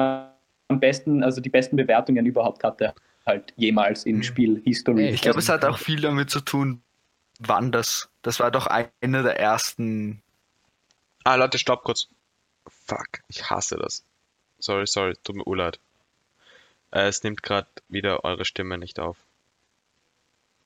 [0.68, 2.94] am besten, also die besten Bewertungen überhaupt hatte,
[3.26, 4.22] halt jemals in Mhm.
[4.22, 5.04] Spiel-History.
[5.08, 6.82] Ey, ich glaube, es hat auch viel damit zu tun,
[7.38, 8.10] wann das.
[8.22, 10.22] Das war doch einer der ersten.
[11.24, 12.08] Ah, Leute, stopp kurz.
[12.66, 14.04] Fuck, ich hasse das.
[14.58, 15.78] Sorry, sorry, tut mir urleid.
[16.90, 19.16] Äh, es nimmt gerade wieder eure Stimme nicht auf.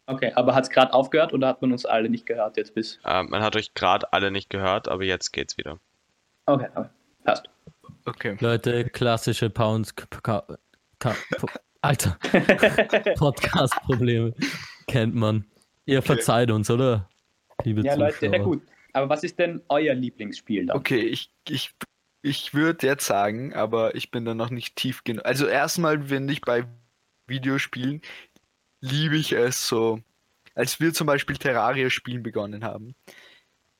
[0.06, 3.00] Okay, aber hat es gerade aufgehört oder hat man uns alle nicht gehört jetzt bis?
[3.04, 5.78] Äh, man hat euch gerade alle nicht gehört, aber jetzt geht's wieder.
[6.46, 6.88] Okay, okay.
[7.24, 7.48] passt.
[8.04, 8.36] Okay.
[8.38, 9.94] Leute, klassische Pounds.
[11.80, 12.18] Alter,
[13.16, 14.32] Podcast-Probleme
[14.86, 15.44] kennt man.
[15.84, 17.08] Ihr verzeiht uns, oder?
[17.64, 18.38] Liebe ja, Leute, Zuschauer.
[18.38, 18.62] na gut.
[18.96, 20.78] Aber was ist denn euer Lieblingsspiel dann?
[20.78, 21.74] Okay, ich, ich,
[22.22, 25.26] ich würde jetzt sagen, aber ich bin da noch nicht tief genug.
[25.26, 26.64] Also erstmal, wenn ich bei
[27.26, 28.00] Videospielen,
[28.80, 30.00] liebe ich es so,
[30.54, 32.94] als wir zum Beispiel Terraria spielen begonnen haben,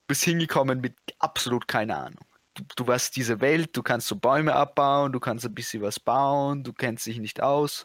[0.06, 2.26] bist hingekommen mit absolut keine Ahnung.
[2.52, 5.98] Du, du warst diese Welt, du kannst so Bäume abbauen, du kannst ein bisschen was
[5.98, 7.84] bauen, du kennst dich nicht aus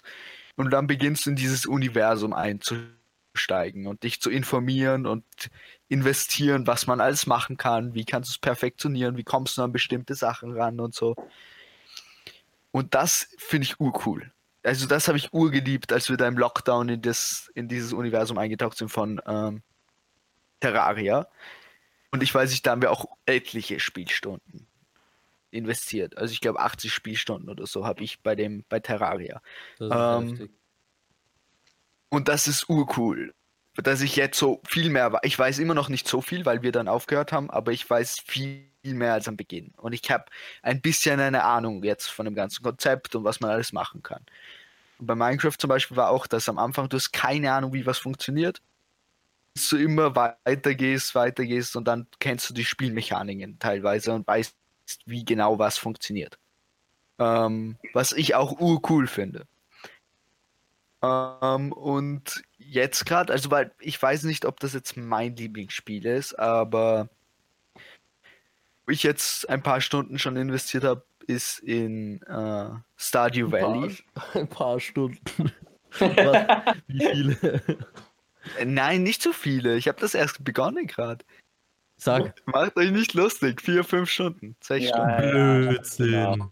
[0.58, 3.02] und dann beginnst du in dieses Universum einzutauchen
[3.34, 5.24] aufsteigen und dich zu informieren und
[5.92, 9.74] investieren, was man alles machen kann, wie kannst du es perfektionieren, wie kommst du an
[9.74, 11.16] bestimmte Sachen ran und so.
[12.72, 14.32] Und das finde ich urcool.
[14.64, 18.38] Also das habe ich urgeliebt, als wir da im Lockdown in, das, in dieses Universum
[18.38, 19.64] eingetaucht sind von ähm,
[20.62, 21.28] Terraria.
[22.12, 24.68] Und ich weiß nicht, da haben wir auch etliche Spielstunden
[25.50, 26.18] investiert.
[26.18, 29.42] Also ich glaube 80 Spielstunden oder so habe ich bei dem bei Terraria.
[29.78, 30.50] Das Ähm.
[32.08, 33.34] Und das ist urcool.
[33.76, 35.18] Dass ich jetzt so viel mehr.
[35.24, 38.20] Ich weiß immer noch nicht so viel, weil wir dann aufgehört haben, aber ich weiß
[38.20, 39.74] viel mehr als am Beginn.
[39.78, 40.26] Und ich habe
[40.62, 44.26] ein bisschen eine Ahnung jetzt von dem ganzen Konzept und was man alles machen kann.
[45.00, 47.86] Und bei Minecraft zum Beispiel war auch das am Anfang, du hast keine Ahnung, wie
[47.86, 48.62] was funktioniert.
[49.70, 54.56] Du immer weitergehst, weitergehst und dann kennst du die Spielmechaniken teilweise und weißt,
[55.06, 56.38] wie genau was funktioniert.
[57.20, 59.46] Ähm, was ich auch urcool finde.
[61.04, 66.38] Ähm, und jetzt gerade, also weil ich weiß nicht, ob das jetzt mein Lieblingsspiel ist,
[66.38, 67.10] aber
[68.86, 73.96] wo ich jetzt ein paar Stunden schon investiert habe, ist in äh, Stardew Valley.
[74.34, 75.20] Ein paar Stunden.
[76.00, 76.76] Was?
[76.88, 77.62] Wie viele?
[78.66, 79.76] Nein, nicht so viele.
[79.78, 81.24] Ich habe das erst begonnen gerade.
[81.98, 83.62] Sag, Macht euch nicht lustig.
[83.62, 84.56] Vier, fünf Stunden.
[84.62, 85.38] Sechs Ja, Stunden.
[85.38, 86.06] ja, Blödsinn.
[86.08, 86.52] genau.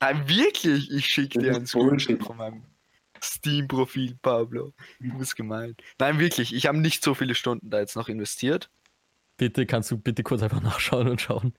[0.00, 0.90] Nein, wirklich.
[0.92, 2.62] Ich schicke dir einen Screenshot von meinem
[3.24, 4.72] Steam-Profil, Pablo.
[5.00, 5.76] Du bist gemein.
[5.98, 6.54] Nein, wirklich.
[6.54, 8.70] Ich habe nicht so viele Stunden da jetzt noch investiert.
[9.36, 11.54] Bitte, kannst du bitte kurz einfach nachschauen und schauen.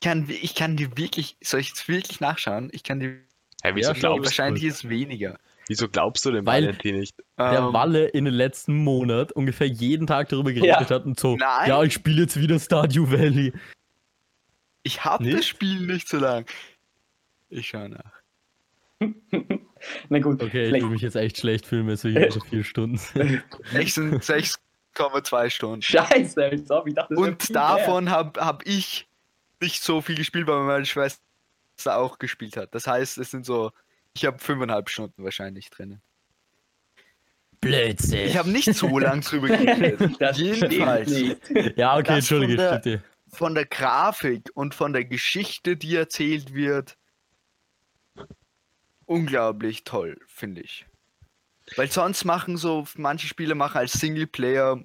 [0.00, 2.68] Ich kann, ich kann dir wirklich, soll ich jetzt wirklich nachschauen?
[2.72, 3.18] Ich kann dir,
[3.62, 5.38] Hey, wieso, Ja, glaubst, wahrscheinlich ist weniger.
[5.68, 7.14] wieso glaubst du dem Weil- Valentin nicht?
[7.38, 10.96] Der Ähm, Walle in den letzten Monat ungefähr jeden Tag darüber geredet Ja.
[10.96, 11.68] hat und so, Nein.
[11.68, 13.52] ja, ich spiele jetzt wieder Stardew Valley.
[14.82, 15.36] Ich habe Nicht?
[15.38, 16.46] das Spiel nicht so lang.
[17.50, 18.12] Ich schau nach.
[20.08, 22.30] Na gut, Okay, ich vielleicht, will mich jetzt echt schlecht fühlen, wenn es so hier
[22.30, 23.42] so vier Stunden sind.
[23.74, 25.82] Echt sind 6,2 Stunden.
[25.82, 29.08] Scheiße, ich dachte, das Und davon habe hab ich
[29.60, 31.20] nicht so viel gespielt, weil meine Schwester
[31.86, 32.74] auch gespielt hat.
[32.74, 33.72] Das heißt, es sind so,
[34.14, 36.00] ich habe fünfeinhalb Stunden wahrscheinlich drin.
[37.60, 38.26] Blödsinn.
[38.26, 40.00] Ich habe nicht so lang drüber geredet.
[40.36, 41.10] Jedenfalls.
[41.10, 41.78] stimmt nicht.
[41.78, 43.02] ja, okay, Das entschuldige, von der- bitte.
[43.32, 46.96] Von der Grafik und von der Geschichte, die erzählt wird,
[49.10, 50.86] unglaublich toll, finde ich.
[51.76, 54.82] Weil sonst machen so, manche Spiele machen als Singleplayer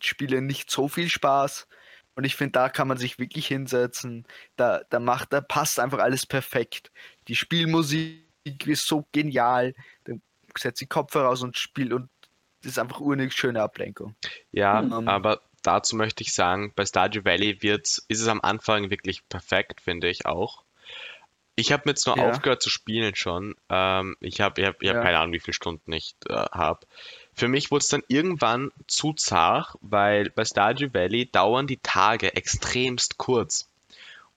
[0.00, 1.66] Spiele nicht so viel Spaß.
[2.14, 4.26] Und ich finde, da kann man sich wirklich hinsetzen.
[4.56, 6.90] Da, da macht, da passt einfach alles perfekt.
[7.28, 9.74] Die Spielmusik ist so genial.
[10.04, 10.20] Dann
[10.58, 12.10] setzt die Kopfhörer raus und spielt und
[12.62, 14.14] das ist einfach eine schöne Ablenkung.
[14.52, 15.08] Ja, Hm.
[15.08, 19.80] aber dazu möchte ich sagen, bei Stardew Valley wird's, ist es am Anfang wirklich perfekt,
[19.80, 20.64] finde ich auch.
[21.54, 22.22] Ich habe jetzt nur Ja.
[22.22, 23.54] aufgehört zu spielen schon.
[23.68, 25.02] Ähm, ich habe ich hab, ich hab Ja.
[25.02, 26.86] keine Ahnung, wie viele Stunden ich äh, habe.
[27.34, 32.34] Für mich wurde es dann irgendwann zu zart, weil bei Stardew Valley dauern die Tage
[32.34, 33.68] extremst kurz.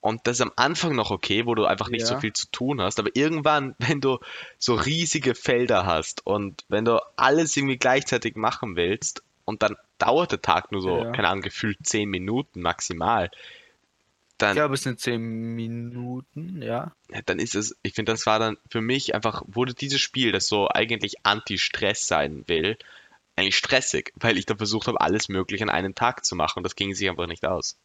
[0.02, 2.20] Und das ist am Anfang noch okay, wo du einfach nicht so Ja.
[2.20, 3.00] viel zu tun hast.
[3.00, 4.20] Aber irgendwann, wenn du
[4.60, 10.32] so riesige Felder hast und wenn du alles irgendwie gleichzeitig machen willst und dann dauert
[10.34, 13.32] der Tag nur so, keine Ahnung, gefühlt 10 Minuten maximal,
[14.38, 15.22] dann, Ich glaube, es sind 10
[15.56, 16.92] Minuten, ja.
[17.26, 20.48] dann ist es, ich finde, das war dann für mich einfach, wurde dieses Spiel, das
[20.48, 22.78] so eigentlich Anti-Stress sein will,
[23.38, 26.64] eigentlich stressig, weil ich da versucht habe, alles möglich an einem Tag zu machen und
[26.64, 27.78] das ging sich einfach nicht aus.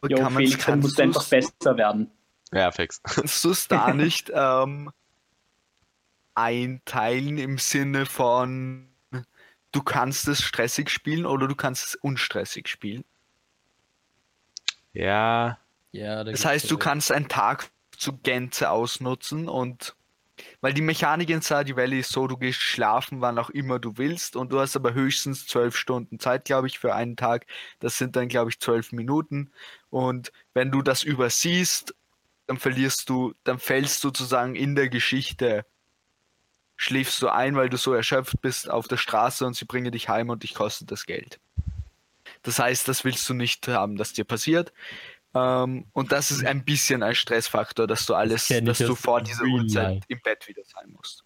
[0.00, 2.10] Und Jo, kann man's- Felix, du kannst einfach besser werden.
[2.52, 3.02] Ja, fix.
[3.02, 4.90] Kannst du es da nicht ähm,
[6.34, 8.88] einteilen im Sinne von,
[9.72, 13.04] du kannst es stressig spielen oder du kannst es unstressig spielen?
[14.94, 15.58] Ja,
[15.92, 19.94] Ja, da Das heißt, du kannst einen Tag zu Gänze ausnutzen und
[20.60, 23.98] weil die Mechanik in Stardew Valley ist so, du gehst schlafen, wann auch immer du
[23.98, 27.46] willst und du hast aber höchstens zwölf Stunden Zeit, glaube ich, für einen Tag.
[27.78, 29.52] Das sind dann, glaube ich, zwölf Minuten
[29.90, 31.94] und wenn du das übersiehst,
[32.46, 35.64] dann verlierst du, dann fällst du sozusagen in der Geschichte,
[36.76, 40.08] schläfst du ein, weil du so erschöpft bist auf der Straße und sie bringen dich
[40.08, 41.40] heim und dich kostet das Geld.
[42.44, 44.72] Das heißt, das willst du nicht haben, dass dir passiert.
[45.34, 49.20] Ähm, und das ist ein bisschen ein Stressfaktor, dass du alles, ich dass du vor
[49.20, 50.06] dieser Uhrzeit life.
[50.08, 51.24] im Bett wieder sein musst.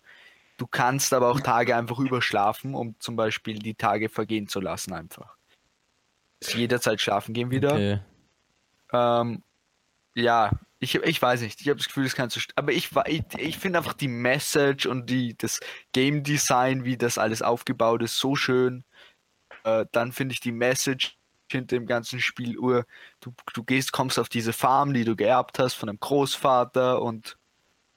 [0.57, 4.92] Du kannst aber auch Tage einfach überschlafen, um zum Beispiel die Tage vergehen zu lassen
[4.92, 5.37] einfach.
[6.42, 7.72] Jederzeit schlafen gehen wieder.
[7.72, 8.00] Okay.
[8.92, 9.42] Ähm,
[10.14, 10.50] ja,
[10.81, 11.61] ich, ich weiß nicht.
[11.61, 12.40] Ich habe das Gefühl, das kannst du.
[12.57, 15.61] Aber ich, ich, ich finde einfach die Message und die, das
[15.92, 18.85] Game Design, wie das alles aufgebaut ist, so schön.
[19.68, 21.16] Äh, dann finde ich die Message
[21.50, 22.85] hinter dem ganzen Spiel ur.
[23.20, 27.38] Du, du gehst, kommst auf diese Farm, die du geerbt hast von einem Großvater und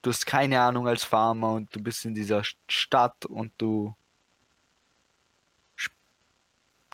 [0.02, 3.96] du hast keine Ahnung als Farmer und du bist in dieser St- Stadt und du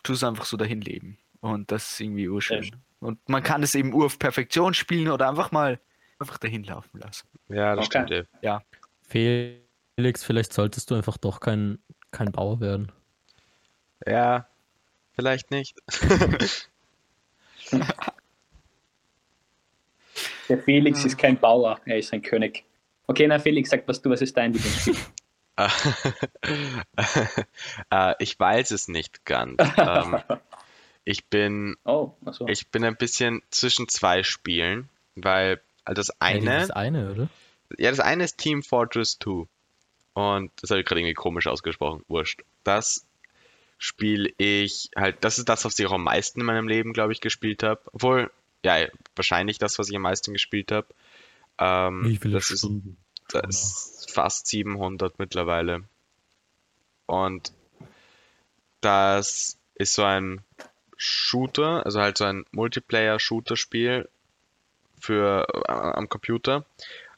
[0.04, 1.18] tust einfach so dahin leben.
[1.42, 2.72] Und das ist irgendwie urschön.
[3.00, 5.80] Und man kann es eben ur auf Perfektion spielen oder einfach mal
[6.20, 7.28] einfach dahin laufen lassen.
[7.50, 8.06] Ja, das Okay.
[8.06, 8.28] stimmt.
[8.42, 8.64] Ja.
[9.02, 11.78] Felix, vielleicht solltest du einfach doch kein,
[12.12, 12.92] kein Bauer werden.
[14.06, 14.48] ja,
[15.18, 15.76] vielleicht nicht.
[20.50, 22.64] Der Felix ist kein Bauer, er ist ein König.
[23.08, 24.96] Okay, na Felix, sag was du, was ist dein Lieblingsspiel?
[27.90, 29.58] äh, ich weiß es nicht ganz.
[29.78, 30.20] ähm,
[31.04, 32.48] ich bin Oh, achso.
[32.48, 37.30] ich bin ein bisschen zwischen zwei Spielen, weil also das Ja, eine, Das eine, oder?
[37.80, 39.48] ja, das eine ist Team Fortress 2
[40.14, 42.04] und das habe ich gerade irgendwie komisch ausgesprochen.
[42.08, 42.44] Wurscht.
[42.64, 43.07] Das
[43.78, 47.14] spiele ich halt, das ist das, was ich auch am meisten in meinem Leben, glaube
[47.14, 47.82] ich, gespielt habe.
[47.94, 48.32] Obwohl,
[48.64, 50.88] ja, wahrscheinlich das, was ich am meisten gespielt habe.
[51.60, 52.98] Ähm, Wie viele das ist Stunden?
[53.30, 55.84] das ist fast 700 mittlerweile.
[57.06, 57.52] Und
[58.82, 60.42] das ist so ein
[60.98, 64.10] Shooter, also halt so ein Multiplayer-Shooter-Spiel
[65.00, 66.66] für äh, am Computer.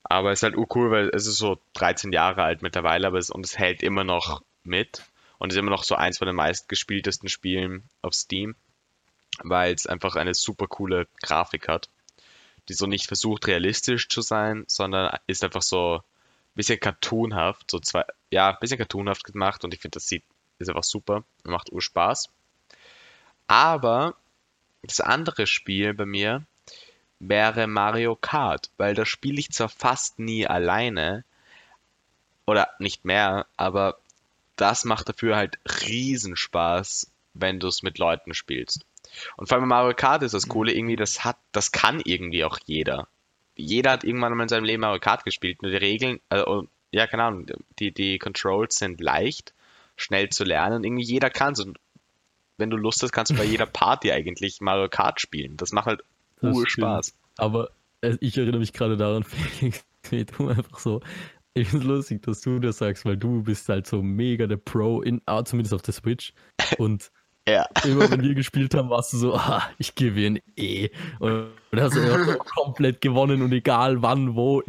[0.04, 3.30] Aber es ist halt urcool, weil es ist so 13 Jahre alt mittlerweile, aber es,
[3.30, 5.04] und es hält immer noch mit.
[5.40, 8.56] Und ist immer noch so eins von den meistgespieltesten Spielen auf Steam,
[9.42, 11.90] weil es einfach eine super coole Grafik hat
[12.70, 16.02] die so nicht versucht realistisch zu sein, sondern ist einfach so ein
[16.56, 20.24] bisschen cartoonhaft, so zwei, ja, ein bisschen cartoonhaft gemacht und ich finde, das sieht,
[20.60, 22.30] ist einfach super und macht Urspaß.
[23.48, 24.16] Aber
[24.84, 26.46] das andere Spiel bei mir
[27.20, 31.26] wäre Mario Kart, weil da spiele ich zwar fast nie alleine
[32.46, 34.00] oder nicht mehr, aber
[34.60, 35.58] das macht dafür halt
[36.20, 38.86] Riesenspaß, wenn du es mit Leuten spielst.
[39.38, 42.44] Und vor allem bei Mario Kart ist das Coole irgendwie, das hat, das kann irgendwie
[42.44, 43.08] auch jeder.
[43.56, 45.62] Jeder hat irgendwann mal in seinem Leben Mario Kart gespielt.
[45.62, 47.46] Nur die Regeln, äh, und- ja, keine Ahnung,
[47.80, 49.54] die, die Controls sind leicht,
[49.96, 50.78] schnell zu lernen.
[50.78, 51.60] Und irgendwie jeder kann es.
[51.60, 51.78] Und
[52.58, 55.56] wenn du Lust hast, kannst du bei jeder Party eigentlich Mario Kart spielen.
[55.58, 56.04] Das macht halt
[56.42, 57.14] Das Urspaß.
[57.38, 57.70] Aber
[58.02, 59.24] äh, ich erinnere mich gerade daran,
[59.60, 61.02] Felix, wie du einfach so.
[61.56, 64.58] Ich finde es lustig, dass du das sagst, weil du bist halt so mega der
[64.58, 66.34] Pro, in, ah, zumindest auf der Switch.
[66.78, 67.12] Und
[67.48, 67.66] Ja.
[67.84, 70.90] immer wenn wir gespielt haben, warst du so, ah, ich gewinne eh.
[71.20, 74.62] Und du hast einfach so komplett gewonnen und egal wann, wo,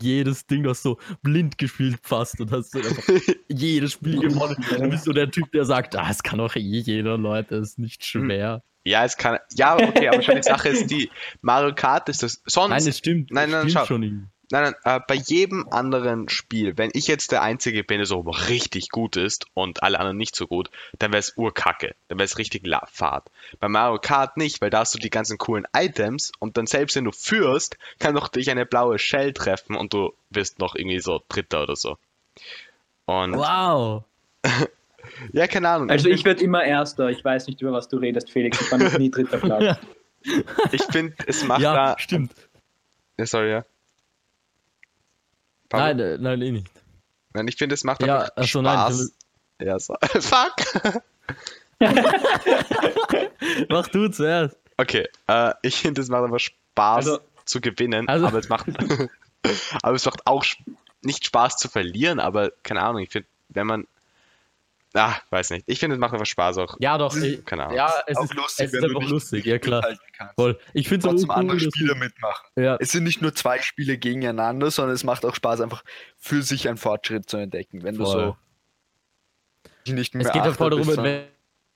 [0.00, 2.74] jedes Ding, du hast so blind gespielt fast und hast
[3.48, 4.56] jedes Spiel gewonnen.
[4.76, 7.70] Du bist so der Typ, der sagt, ah, es kann doch eh jeder, Leute, es
[7.70, 8.62] ist nicht schwer.
[8.86, 9.38] Ja, es kann.
[9.54, 11.10] Ja, okay, aber schon die Sache ist die,
[11.40, 12.42] Mario Kart ist das.
[12.44, 12.68] Sonst.
[12.70, 13.30] Nein, es stimmt.
[13.30, 13.86] Nein, nein, stimmt schau.
[13.86, 14.30] schon.
[14.54, 18.20] Nein, nein, äh, bei jedem anderen Spiel, wenn ich jetzt der Einzige bin, der so
[18.20, 21.96] richtig gut ist und alle anderen nicht so gut, dann wäre es urkacke.
[22.06, 23.28] Dann wäre es richtig la- fad.
[23.58, 26.94] Bei Mario Kart nicht, weil da hast du die ganzen coolen Items und dann selbst
[26.94, 31.00] wenn du führst, kann doch dich eine blaue Shell treffen und du wirst noch irgendwie
[31.00, 31.98] so Dritter oder so.
[33.06, 34.04] Und Wow.
[35.32, 35.90] ja, keine Ahnung.
[35.90, 37.10] Also ich werde immer Erster.
[37.10, 38.60] Ich weiß nicht, über was du redest, Felix.
[38.60, 39.78] Ich war noch nie dritter Platz.
[40.70, 41.98] ich finde, es macht Ja, da.
[41.98, 42.32] stimmt.
[43.18, 43.64] Ja, sorry, ja.
[45.76, 45.84] Pablo?
[45.84, 46.70] Nein, äh, nein, eh nicht.
[47.32, 49.12] Nein, ich finde, es macht Ja, einfach achso, nein, Spaß.
[49.60, 49.94] ja, so.
[50.02, 51.02] Fuck!
[53.68, 54.56] Mach du zuerst.
[54.76, 58.66] Okay, äh, ich finde, es macht einfach Spaß Also- zu gewinnen, Also- aber es macht,
[59.82, 60.44] aber es macht auch
[61.02, 63.86] nicht Spaß zu verlieren, aber keine Ahnung, ich finde, wenn man,
[64.94, 67.14] ah, weiß nicht, ich finde, es macht einfach Spaß auch, Ja, doch.
[67.16, 67.76] Ich, keine Ahnung.
[67.76, 69.84] ja, es Auch ist, lustig, es wenn ist du einfach nicht lustig, ja klar.
[70.36, 70.58] Voll.
[70.72, 72.46] Ich finde es auch andere cool, du, mitmachen.
[72.56, 75.84] ja, Es sind nicht nur zwei Spiele gegeneinander, sondern es macht auch Spaß, einfach
[76.16, 77.82] für sich einen Fortschritt zu entdecken.
[77.82, 78.36] Wenn du Voll.
[79.86, 81.04] so nicht mehr es geht ja voll darum, bist, in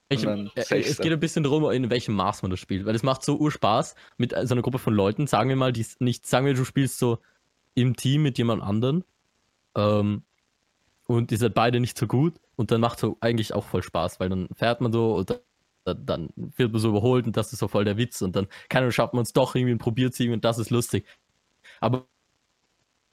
[0.09, 2.87] welchem, äh, es geht ein bisschen darum, in welchem Maß man das spielt.
[2.87, 5.85] Weil es macht so Urspaß mit so einer Gruppe von Leuten, sagen wir mal, die
[5.99, 7.19] nicht, sagen wir, du spielst so
[7.75, 9.05] im Team mit jemand anderen
[9.77, 10.23] ähm,
[11.09, 14.21] und ihr seid beide nicht so gut und dann macht so eigentlich auch voll Spaß,
[14.21, 15.31] weil dann fährt man so und
[15.87, 18.49] dann, dann wird man so überholt und das ist so voll der Witz und dann
[18.71, 21.07] kann und schafft man es doch irgendwie und probiert es irgendwie und das ist lustig.
[21.81, 22.09] Aber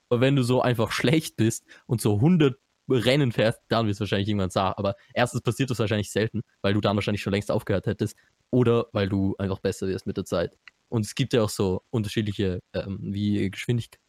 [0.09, 2.57] aber wenn du so einfach schlecht bist und so 100
[2.89, 4.75] Rennen fährst, dann wird es wahrscheinlich irgendwann sagen.
[4.77, 8.15] Aber erstens passiert das wahrscheinlich selten, weil du dann wahrscheinlich schon längst aufgehört hättest.
[8.51, 10.55] Oder weil du einfach besser wirst mit der Zeit.
[10.89, 13.99] Und es gibt ja auch so unterschiedliche, ähm, wie Geschwindigkeit.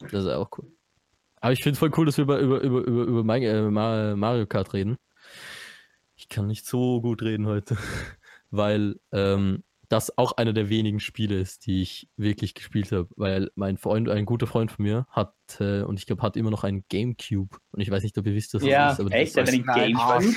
[0.00, 0.72] Das ist auch cool.
[1.42, 4.14] Aber ich finde es voll cool, dass wir über, über, über, über, über äh, Ma-
[4.14, 4.96] Mario Kart reden.
[6.14, 7.76] Ich kann nicht so gut reden heute,
[8.52, 13.50] weil ähm, das auch einer der wenigen Spiele ist, die ich wirklich gespielt habe, weil
[13.56, 16.62] mein Freund, ein guter Freund von mir hat, äh, und ich glaube, hat immer noch
[16.62, 17.58] einen Gamecube.
[17.72, 19.36] Und ich weiß nicht, ob ihr wisst, was Ja, das ist, aber echt?
[19.36, 20.36] das, ist, hat einen Gamecube?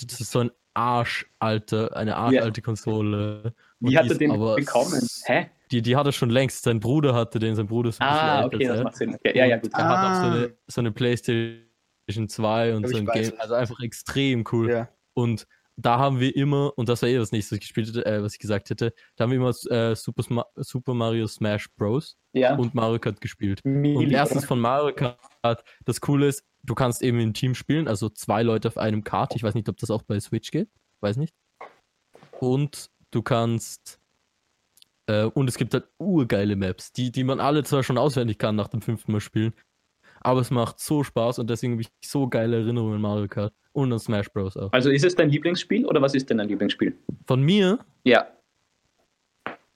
[0.00, 3.54] das ist so ein Arschalter, eine arschalte Konsole.
[3.80, 5.06] Und Wie hat er den aber bekommen?
[5.24, 5.50] Hä?
[5.74, 6.62] Die, die hat er schon längst.
[6.62, 8.84] Sein Bruder hatte den, sein Bruder ist ein bisschen Ah, okay, das er.
[8.84, 9.14] macht Sinn.
[9.14, 9.36] Okay.
[9.36, 9.72] Ja, ja, gut.
[9.74, 10.32] Er hat auch so Ah.
[10.34, 11.60] eine, so eine Playstation
[12.06, 13.32] PlayStation 2 und so ein Game.
[13.38, 14.70] Also einfach extrem cool.
[14.70, 14.88] Ja.
[15.14, 15.46] Und
[15.76, 18.22] da haben wir immer, und das war eh das nächste, was ich gespielt hätte, äh,
[18.22, 22.16] was ich gesagt hätte, da haben wir immer äh, Super, Sma Super Mario Smash Bros.
[22.32, 22.54] Ja.
[22.56, 23.60] und Mario Kart gespielt.
[23.64, 23.98] Mega.
[23.98, 28.08] Und erstens von Mario Kart, das Coole ist, du kannst eben im Team spielen, also
[28.10, 29.34] zwei Leute auf einem Kart.
[29.34, 30.68] Ich weiß nicht, ob das auch bei Switch geht.
[31.00, 31.34] Weiß nicht.
[32.38, 33.98] Und du kannst.
[35.06, 38.56] Äh, und es gibt halt urgeile Maps, die, die man alle zwar schon auswendig kann
[38.56, 39.52] nach dem fünften Mal spielen.
[40.20, 43.52] Aber es macht so Spaß und deswegen habe ich so geile Erinnerungen an Mario Kart.
[43.72, 44.56] Und an Smash Bros.
[44.56, 44.72] auch.
[44.72, 46.96] Also ist es dein Lieblingsspiel oder was ist denn dein Lieblingsspiel?
[47.26, 48.28] Von mir, Ja.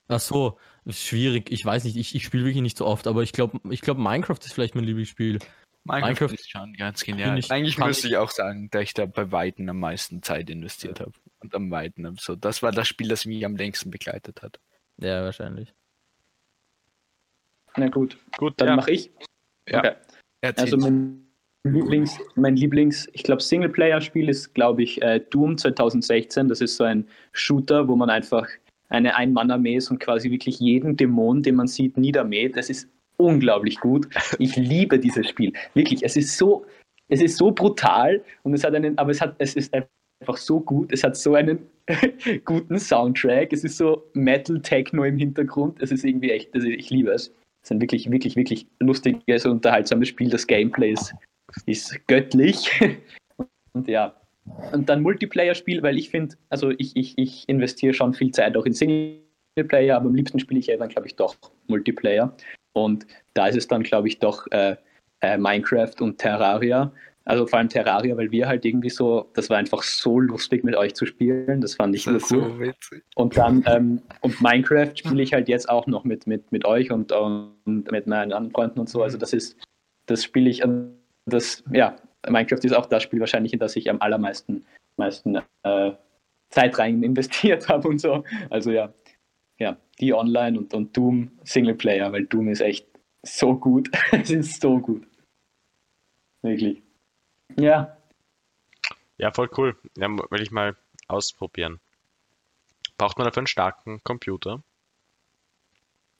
[0.06, 1.50] ach so, ist schwierig.
[1.50, 3.98] Ich weiß nicht, ich, ich spiele wirklich nicht so oft, aber ich glaube, ich glaub,
[3.98, 5.40] Minecraft ist vielleicht mein Lieblingsspiel.
[5.84, 7.38] Minecraft, Minecraft ist schon ganz genial.
[7.38, 11.00] ich- Eigentlich müsste ich- auch sagen, dass ich da bei Weitem am meisten Zeit investiert
[11.00, 11.12] habe.
[11.40, 12.16] Und am Weiten.
[12.20, 14.60] So, das war das Spiel, das mich am längsten begleitet hat.
[15.00, 15.72] Ja, wahrscheinlich.
[17.76, 18.76] Na gut, Gut, dann ja.
[18.76, 19.10] mache ich.
[19.68, 19.78] Ja.
[19.78, 19.94] Okay.
[20.56, 21.26] Also mein
[21.64, 26.48] Lieblings, mein Lieblings, ich glaube, Singleplayer-Spiel ist, glaube ich, äh, Doom 2016.
[26.48, 28.48] Das ist so ein Shooter, wo man einfach
[28.88, 32.56] eine Ein-Mann-Armee ist und quasi wirklich jeden Dämon, den man sieht, niedermäht.
[32.56, 34.08] Das ist unglaublich gut.
[34.38, 35.52] Ich liebe dieses Spiel.
[35.74, 36.64] Wirklich, es ist so,
[37.08, 39.88] es ist so brutal und es hat einen, aber es hat, es ist einfach
[40.26, 40.92] so gut.
[40.92, 41.58] Es hat so einen
[42.44, 43.52] guten Soundtrack.
[43.52, 45.80] Es ist so Metal Techno im Hintergrund.
[45.80, 47.28] Es ist irgendwie echt, also ich liebe es.
[47.62, 50.30] Es ist ein wirklich, wirklich, wirklich lustiges und unterhaltsames Spiel.
[50.30, 51.14] Das Gameplay ist,
[51.66, 52.70] ist göttlich.
[53.74, 54.14] Und ja.
[54.72, 58.64] Und dann Multiplayer-Spiel, weil ich finde, also ich, ich, ich investiere schon viel Zeit auch
[58.64, 62.34] in Singleplayer, aber am liebsten spiele ich ja dann, glaube ich, doch Multiplayer.
[62.72, 64.76] Und da ist es dann, glaube ich, doch äh,
[65.20, 66.92] äh, Minecraft und Terraria.
[67.28, 70.74] Also vor allem Terraria, weil wir halt irgendwie so, das war einfach so lustig mit
[70.74, 71.60] euch zu spielen.
[71.60, 72.50] Das fand ich das nur cool.
[72.50, 73.04] so witzig.
[73.16, 76.90] Und dann, ähm, und Minecraft spiele ich halt jetzt auch noch mit, mit, mit euch
[76.90, 79.02] und, und mit meinen anderen Freunden und so.
[79.02, 79.58] Also das ist,
[80.06, 80.94] das spiele ich, ähm,
[81.26, 84.64] das, ja, Minecraft ist auch das Spiel wahrscheinlich, in das ich am allermeisten
[84.96, 85.92] meisten, äh,
[86.48, 88.24] Zeit rein investiert habe und so.
[88.48, 88.94] Also ja,
[89.58, 92.88] ja, die Online und, und Doom Singleplayer, weil Doom ist echt
[93.22, 93.90] so gut.
[94.12, 95.06] es ist so gut.
[96.40, 96.82] Wirklich.
[97.56, 97.96] Ja,
[99.16, 99.76] Ja, voll cool.
[99.96, 100.76] Ja, will ich mal
[101.08, 101.80] ausprobieren.
[102.98, 104.62] Braucht man dafür einen starken Computer?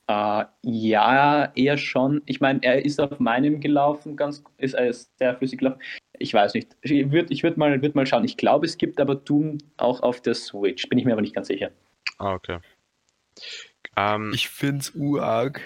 [0.09, 2.23] Äh, ja, eher schon.
[2.27, 5.81] Ich meine, er ist auf meinem gelaufen, ganz, ist er ist sehr flüssig gelaufen.
[6.19, 6.77] Ich weiß nicht.
[6.83, 8.25] Ich würde ich würd mal, würd mal schauen.
[8.25, 10.89] Ich glaube, es gibt aber Doom auch auf der Switch.
[10.89, 11.71] Bin ich mir aber nicht ganz sicher.
[12.17, 12.59] Ah, okay.
[13.97, 15.61] Ähm, Ich find's urarg.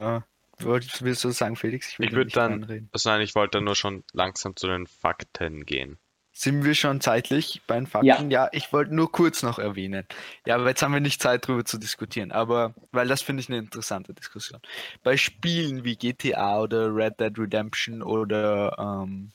[0.00, 0.24] Ja.
[0.64, 1.88] Wolltest, willst du sagen, Felix?
[1.98, 5.64] Ich da würd nicht dann- also nein, ich wollte nur schon langsam zu den Fakten
[5.66, 5.98] gehen.
[6.34, 8.06] Sind wir schon zeitlich bei den Fakten?
[8.06, 8.22] Ja.
[8.22, 10.06] Ja, ich wollte nur kurz noch erwähnen.
[10.46, 13.48] Ja, aber jetzt haben wir nicht Zeit drüber zu diskutieren, aber weil das finde ich
[13.50, 14.60] eine interessante Diskussion.
[15.02, 19.32] Bei Spielen wie GTA oder Red Dead Redemption oder ähm,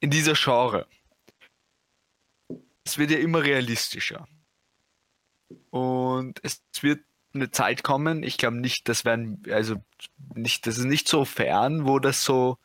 [0.00, 0.86] in dieser Genre,
[2.84, 4.28] es wird ja immer realistischer.
[5.70, 7.00] Und es wird
[7.32, 9.76] eine Zeit kommen, ich glaube nicht, das werden, also
[10.34, 12.58] nicht, das ist nicht so fern, wo das so,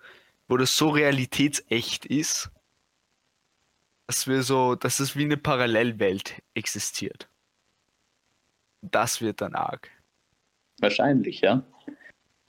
[0.47, 2.51] wo das so realitätsecht ist,
[4.07, 7.29] dass wir so, dass es wie eine Parallelwelt existiert.
[8.81, 9.89] Das wird dann arg.
[10.79, 11.63] Wahrscheinlich, ja.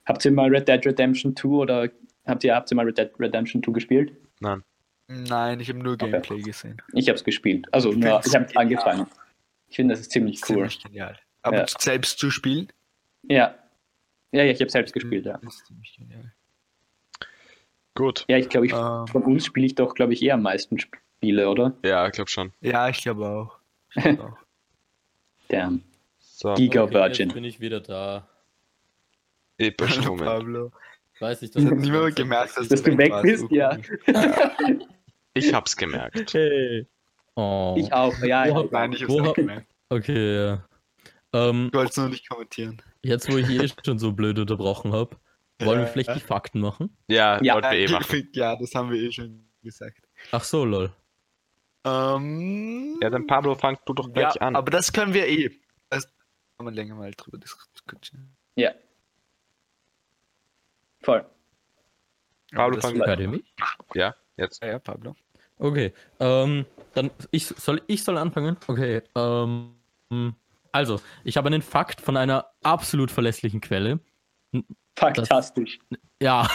[0.05, 1.89] Habt ihr mal Red Dead Redemption 2 oder
[2.25, 4.15] habt ihr, habt ihr mal Red Dead Redemption 2 gespielt?
[4.39, 4.63] Nein.
[5.07, 6.11] Nein, ich habe nur Okay.
[6.11, 6.81] Gameplay gesehen.
[6.93, 7.65] Ich habe es gespielt.
[7.71, 9.07] Also, Ich nur, ich habe angefangen.
[9.69, 10.55] Ich finde, das ist ziemlich cool.
[10.55, 11.19] Ziemlich genial.
[11.47, 11.65] Aber Ja.
[11.79, 12.67] selbst zu spielen?
[13.23, 13.55] Ja.
[14.31, 15.35] Ja, ja ich habe selbst gespielt, ja.
[15.37, 16.33] ist ziemlich genial.
[17.95, 18.25] Gut.
[18.27, 20.77] Ja, ich glaube, ich, Ähm, von uns spiele ich doch, glaube ich, eher am meisten
[20.79, 21.73] Spiele, oder?
[21.83, 22.53] Ja, ich glaube schon.
[22.61, 23.57] ja, ich glaube auch.
[23.95, 24.37] Ich glaub auch.
[25.47, 25.83] Damn.
[26.19, 27.27] So, Giga Okay, Virgin.
[27.29, 28.27] Jetzt bin ich wieder da.
[29.57, 30.25] epischer Moment.
[30.25, 30.71] Pablo.
[31.19, 33.75] Weiß ich, Ich habe das niemand gemerkt, dass, Dass du weg bist, ja.
[35.33, 36.33] Ich hab's gemerkt.
[36.33, 36.85] Hey.
[37.35, 37.75] Oh.
[37.77, 38.43] Ich auch, ja.
[38.45, 38.55] Wo ja.
[38.55, 39.67] hab- Nein, ich habe Wo gemerkt.
[39.89, 40.66] Okay, ja.
[41.33, 42.81] Ähm, Ich wollte es nur nicht kommentieren.
[43.03, 45.17] jetzt, wo ich eh schon so blöd unterbrochen habe,
[45.59, 45.91] wollen wir Ja.
[45.91, 46.95] vielleicht die Fakten machen?
[47.07, 48.29] Ja, Ja, wollten wir eh machen.
[48.33, 50.07] Ja, das haben wir eh schon gesagt.
[50.31, 50.93] Ach so, lol.
[51.85, 54.55] Ähm, Ja, dann Pablo, fang du doch gleich ja, an.
[54.55, 55.51] aber das können wir eh.
[55.89, 56.05] Das
[56.57, 58.35] kann man länger mal drüber diskutieren.
[58.55, 58.71] ja.
[61.01, 61.23] Voll.
[62.53, 62.97] Pablo, fang-
[63.29, 63.53] mich?
[63.93, 64.61] Ja, jetzt.
[64.61, 65.15] Ja, ja, Pablo.
[65.59, 68.57] Okay, ähm, dann ich soll ich soll anfangen.
[68.67, 69.75] Okay, ähm,
[70.77, 73.99] also ich habe einen Fakt von einer absolut verlässlichen Quelle.
[74.95, 75.79] Fantastisch.
[76.21, 76.47] Ja.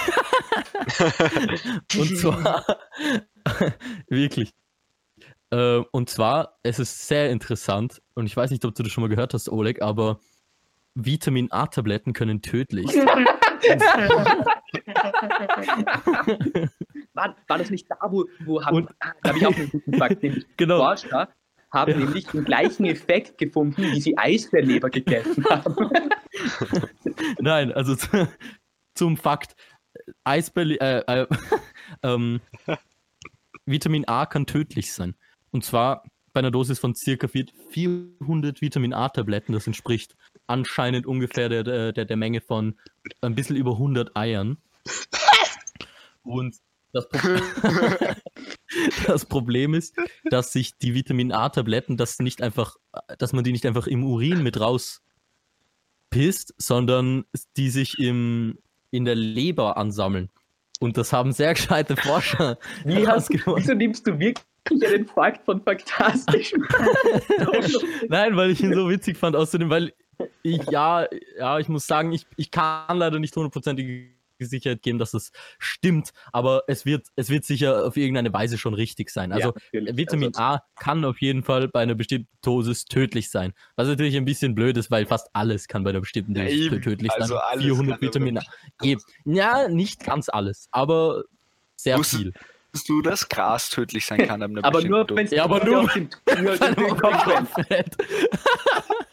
[1.98, 2.64] und zwar
[4.08, 4.52] wirklich.
[5.50, 9.02] Äh, und zwar, es ist sehr interessant und ich weiß nicht, ob du das schon
[9.02, 10.20] mal gehört hast, Oleg, aber
[10.94, 12.86] Vitamin A-Tabletten können tödlich.
[17.12, 19.94] war, war das nicht da, wo, wo haben, Und- da habe ich auch einen guten
[19.98, 20.78] Fakt, nämlich Genau.
[20.78, 21.28] Forscher
[21.72, 21.98] haben Ja.
[21.98, 25.90] nämlich den gleichen Effekt gefunden, wie sie Eisbärleber gegessen haben.
[27.40, 28.28] Nein, also zu,
[28.94, 29.56] zum Fakt.
[30.24, 31.26] Eisberli äh, äh,
[32.02, 32.40] ähm,
[33.66, 35.14] Vitamin A kann tödlich sein.
[35.50, 39.52] Und zwar bei einer Dosis von circa 400 Vitamin A-Tabletten.
[39.52, 40.16] Das entspricht
[40.46, 42.78] anscheinend ungefähr der, der, der Menge von
[43.20, 44.56] ein bisschen über 100 Eiern.
[46.22, 46.56] Und
[46.92, 47.28] das, Pro
[49.06, 52.76] das Problem ist, dass sich die Vitamin A-Tabletten, das nicht einfach,
[53.18, 55.02] dass man die nicht einfach im Urin mit raus
[56.10, 57.24] pisst, sondern
[57.56, 58.58] die sich im,
[58.90, 60.30] in der Leber ansammeln.
[60.80, 64.44] Und das haben sehr gescheite Forscher Wie hast, wieso nimmst du wirklich
[64.84, 66.52] einen Fakt von Faktastisch?
[68.08, 69.36] Nein, weil ich ihn so witzig fand.
[69.36, 69.92] Außerdem, weil
[70.42, 71.06] ich, ja,
[71.38, 74.10] ja, ich muss sagen, ich, ich kann leider nicht hundertprozentige
[74.44, 78.74] Sicherheit geben, dass das stimmt, aber es wird, es wird sicher auf irgendeine Weise schon
[78.74, 79.32] richtig sein.
[79.32, 79.96] Also natürlich.
[79.96, 83.52] Vitamin Also, A kann auf jeden Fall bei einer bestimmten Dosis tödlich sein.
[83.76, 86.66] Was natürlich ein bisschen blöd ist, weil fast alles kann bei einer bestimmten Ja, Dosis
[86.66, 86.82] eben.
[86.82, 87.42] tödlich Also sein.
[87.50, 88.42] alles 400 kann Vitamin A.
[88.82, 89.00] Eben.
[89.24, 91.24] Ja, nicht ganz alles, aber
[91.76, 92.32] sehr Wusstest- viel.
[92.74, 94.42] Wusstest du, dass Gras tödlich sein kann?
[94.42, 96.08] aber nur, wenn es Ja, aber nur- auf den,
[96.42, 97.96] nur auf den Kopf rennt.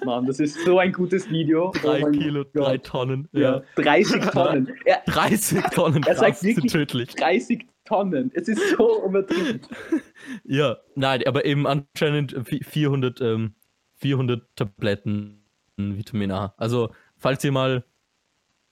[0.06, 1.68] Mann, das ist so ein gutes Video.
[1.68, 2.56] Oh Drei mein Kilo, Gott.
[2.68, 3.28] drei Tonnen.
[3.34, 4.74] Ja, 30 Tonnen.
[4.86, 7.16] Ja, 30 Tonnen Er sagt Gras sind wirklich- tödlich.
[7.16, 8.32] 30 Tonnen.
[8.34, 9.60] Es ist so übertrieben.
[10.44, 13.56] Ja, nein, aber eben anscheinend vi- 400, ähm,
[13.96, 15.44] 400 Tabletten
[15.78, 16.54] Vitamin A.
[16.58, 17.84] Also, falls ihr mal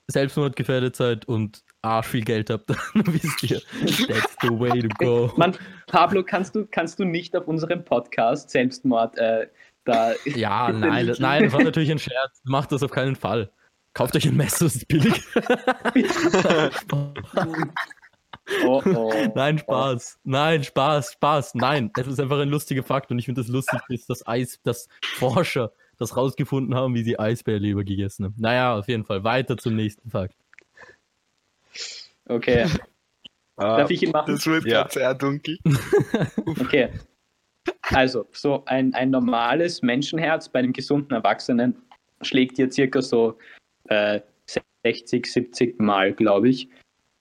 [0.07, 3.61] selbstmordgefährdet seid und arsch viel Geld habt, dann wisst ihr,
[4.07, 5.31] that's the way to go.
[5.35, 5.55] Mann,
[5.87, 9.47] Pablo, kannst du, kannst du nicht auf unserem Podcast Selbstmord äh,
[9.85, 10.13] da.
[10.25, 12.41] Ja, nein, das, nein, das war natürlich ein Scherz.
[12.43, 13.51] Macht das auf keinen Fall.
[13.93, 15.23] Kauft euch ein Messer, das ist billig.
[18.65, 19.31] Oh, oh.
[19.33, 20.19] Nein, Spaß.
[20.23, 21.55] Nein, Spaß, Spaß.
[21.55, 24.87] Nein, es ist einfach ein lustiger Fakt und ich finde das lustig, dass Eis, dass
[25.15, 28.35] Forscher das rausgefunden haben, wie sie Eisbärleber gegessen haben.
[28.37, 29.23] Naja, auf jeden Fall.
[29.23, 30.35] Weiter zum nächsten Fakt.
[32.27, 32.65] Okay.
[33.57, 34.33] Darf Äh, ich ihn machen?
[34.35, 34.87] Das wird Ja.
[34.89, 35.57] sehr dunkel.
[36.59, 36.89] Okay.
[37.91, 41.75] Also, so ein, ein normales Menschenherz bei einem gesunden Erwachsenen
[42.21, 43.37] schlägt dir circa so
[43.89, 44.21] äh,
[44.83, 46.69] 60, 70 Mal, glaube ich,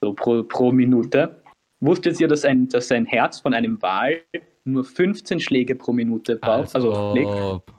[0.01, 1.43] so pro, pro Minute.
[1.81, 4.23] Wusstet ihr, dass ein, dass ein Herz von einem Wal
[4.65, 6.75] nur 15 Schläge pro Minute braucht?
[6.75, 7.73] Also, schlägt?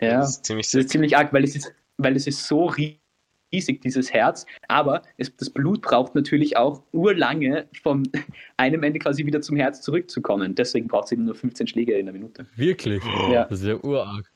[0.00, 0.18] Ja.
[0.18, 3.80] Das ist ziemlich Das ist ziemlich arg, weil es ist, weil es ist so riesig,
[3.80, 4.46] dieses Herz.
[4.68, 8.08] Aber es, das Blut braucht natürlich auch urlange von
[8.56, 10.54] einem Ende quasi wieder zum Herz zurückzukommen.
[10.54, 12.46] Deswegen braucht es eben nur 15 Schläge in der Minute.
[12.56, 13.02] Wirklich?
[13.30, 13.44] Ja.
[13.44, 14.30] Das ist ja urarg.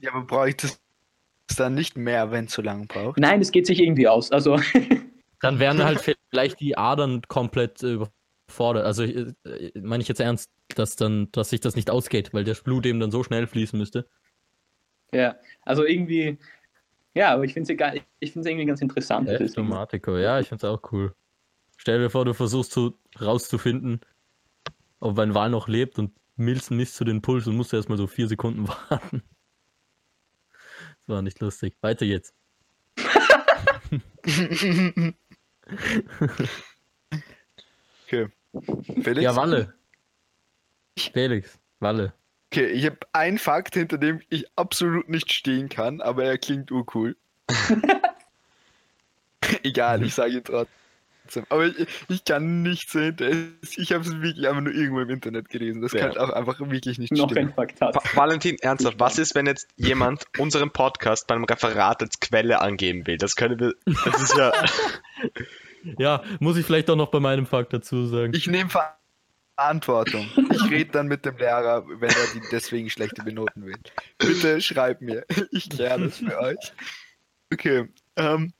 [0.00, 0.68] Ja, aber bräuchte
[1.48, 3.18] es dann nicht mehr, wenn es so lang braucht?
[3.18, 4.32] Nein, es geht sich irgendwie aus.
[4.32, 4.58] Also,
[5.42, 6.00] Dann wären halt
[6.30, 8.86] vielleicht die Adern komplett äh, überfordert.
[8.86, 12.44] Also äh, äh, meine ich jetzt ernst, dass dann, dass sich das nicht ausgeht, weil
[12.44, 14.08] das Blut eben dann so schnell fließen müsste.
[15.12, 16.38] Ja, also irgendwie,
[17.14, 19.28] ja, aber ich finde es ich irgendwie ganz interessant.
[19.28, 21.14] Automatico, ja, ich finde es auch cool.
[21.76, 24.00] Stell dir vor, du versuchst zu, rauszufinden,
[25.00, 28.06] ob ein Wal noch lebt und Mills misst du den Puls und musst erstmal so
[28.06, 29.22] vier Sekunden warten.
[30.98, 31.76] Das war nicht lustig.
[31.80, 32.34] Weiter geht's.
[38.12, 38.28] Okay.
[39.02, 39.22] Felix?
[39.22, 39.72] Ja, Walle.
[40.98, 42.12] Felix, Walle.
[42.52, 46.70] Okay, ich habe einen Fakt, hinter dem ich absolut nicht stehen kann, aber er klingt
[46.70, 47.16] urcool.
[49.62, 51.46] Egal, ich sage ihn trotzdem.
[51.48, 53.30] Aber ich, ich kann nichts dahinter.
[53.76, 55.80] Ich habe es wirklich einfach nur irgendwo im Internet gelesen.
[55.80, 56.08] Das Ja.
[56.08, 57.48] kann auch einfach wirklich nicht Noch stimmen.
[57.48, 57.94] ein Fakt hat.
[57.94, 63.06] Va- Valentin, ernsthaft, was ist, wenn jetzt jemand unseren Podcast beim Referat als Quelle angeben
[63.06, 63.16] will?
[63.16, 63.74] Das können wir.
[64.04, 64.52] Das ist ja.
[65.98, 68.32] Ja, muss ich vielleicht auch noch bei meinem Fakt dazu sagen.
[68.36, 68.70] Ich nehme
[69.56, 70.28] Verantwortung.
[70.50, 73.76] Ich rede dann mit dem Lehrer, wenn er die deswegen schlechte benoten will.
[74.18, 75.24] Bitte schreib mir.
[75.50, 76.72] Ich kläre das für euch.
[77.52, 77.88] Okay.
[78.16, 78.52] Ähm,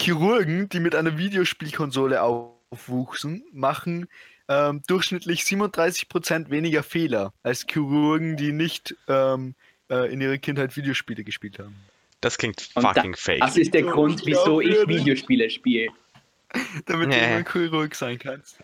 [0.00, 4.08] Chirurgen, die mit einer Videospielkonsole aufwuchsen, machen
[4.48, 9.54] ähm, durchschnittlich 37% weniger Fehler als Chirurgen, die nicht ähm,
[9.90, 11.76] äh, in ihrer Kindheit Videospiele gespielt haben.
[12.20, 13.40] Das klingt Und da- fucking fake.
[13.40, 14.86] Das ist der Grund, wieso ich.
[14.88, 15.88] Videospiele spiele.
[16.86, 17.18] Damit Nee.
[17.20, 18.58] du immer Chirurg sein kannst.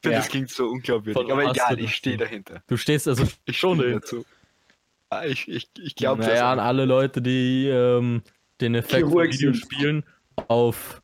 [0.00, 0.20] Ich finde, Ja.
[0.20, 1.22] das klingt so unglaubwürdig.
[1.22, 2.62] Von Aber egal, ich stehe dahinter.
[2.68, 4.24] Du stehst also Ich schon dazu.
[5.10, 8.22] Ah, ich ich, ich glaube naja, an alle Leute, die ähm,
[8.62, 9.32] den Effekt sind.
[9.32, 10.04] Videospielen
[10.48, 11.02] auf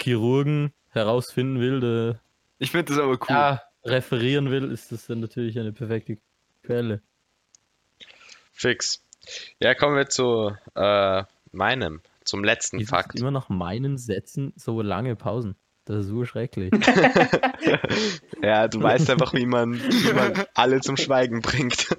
[0.00, 2.18] Chirurgen herausfinden will,
[2.58, 3.26] Ich finde das aber cool.
[3.28, 6.18] ja, referieren will, ist das dann natürlich eine perfekte
[6.62, 7.02] Quelle.
[8.52, 9.02] Fix.
[9.60, 13.18] Ja, kommen wir zu äh, meinem, zum letzten Wieso Fakt.
[13.18, 15.56] immer nach meinen Sätzen so lange Pausen?
[15.84, 16.70] Das ist urschrecklich.
[18.42, 21.96] Ja, du weißt einfach, wie man, wie man alle zum Schweigen bringt.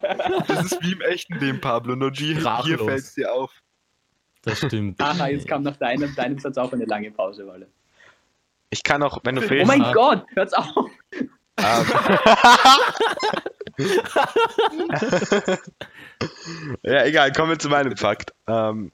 [0.00, 1.96] Das ist wie im echten Leben, Pablo.
[1.96, 3.50] Nur hier, hier fällt es dir auf.
[4.42, 5.00] Das stimmt.
[5.00, 7.68] Aha, jetzt kam nach deinem, deinem Satz auch eine lange Pause, Walle.
[8.70, 9.66] Ich kann auch, wenn du Oh willst.
[9.66, 9.92] mein Ah.
[9.92, 10.90] Gott, hört's auf!
[11.16, 11.86] ähm,
[16.82, 18.32] ja, egal, kommen wir zu meinem Fakt.
[18.46, 18.92] Ähm,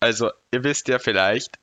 [0.00, 1.58] also, ihr wisst ja vielleicht,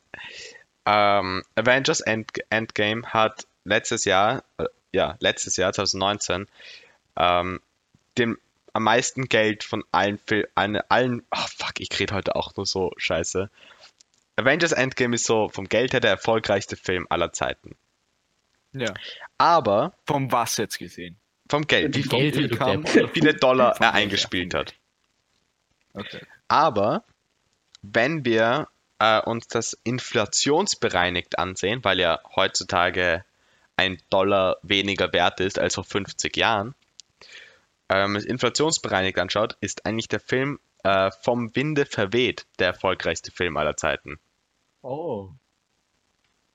[0.86, 6.48] ähm, Avengers End Endgame hat letztes Jahr, äh, ja, letztes Jahr, 2019,
[7.18, 7.60] ähm,
[8.18, 8.38] dem
[8.74, 12.66] am meisten Geld von allen Fil eine, allen, ach fuck, ich rede heute auch nur
[12.66, 13.50] so scheiße.
[14.36, 17.76] Avengers Endgame ist so vom Geld her der erfolgreichste Film aller Zeiten.
[18.74, 18.94] Ja.
[19.40, 21.18] Aber Vom was jetzt gesehen?
[21.50, 24.76] vom Geld, wie, Geld, kam- viele Dollar er eingespielt hat.
[25.94, 26.20] Okay.
[26.50, 27.04] Aber
[27.94, 28.68] wenn wir
[29.00, 33.24] äh, uns das inflationsbereinigt ansehen, weil ja heutzutage
[33.76, 36.74] ein Dollar weniger wert ist als vor 50 Jahren,
[37.90, 43.78] ähm, inflationsbereinigt anschaut, ist eigentlich der Film äh, Vom Winde verweht der erfolgreichste Film aller
[43.78, 44.20] Zeiten.
[44.82, 45.30] Oh.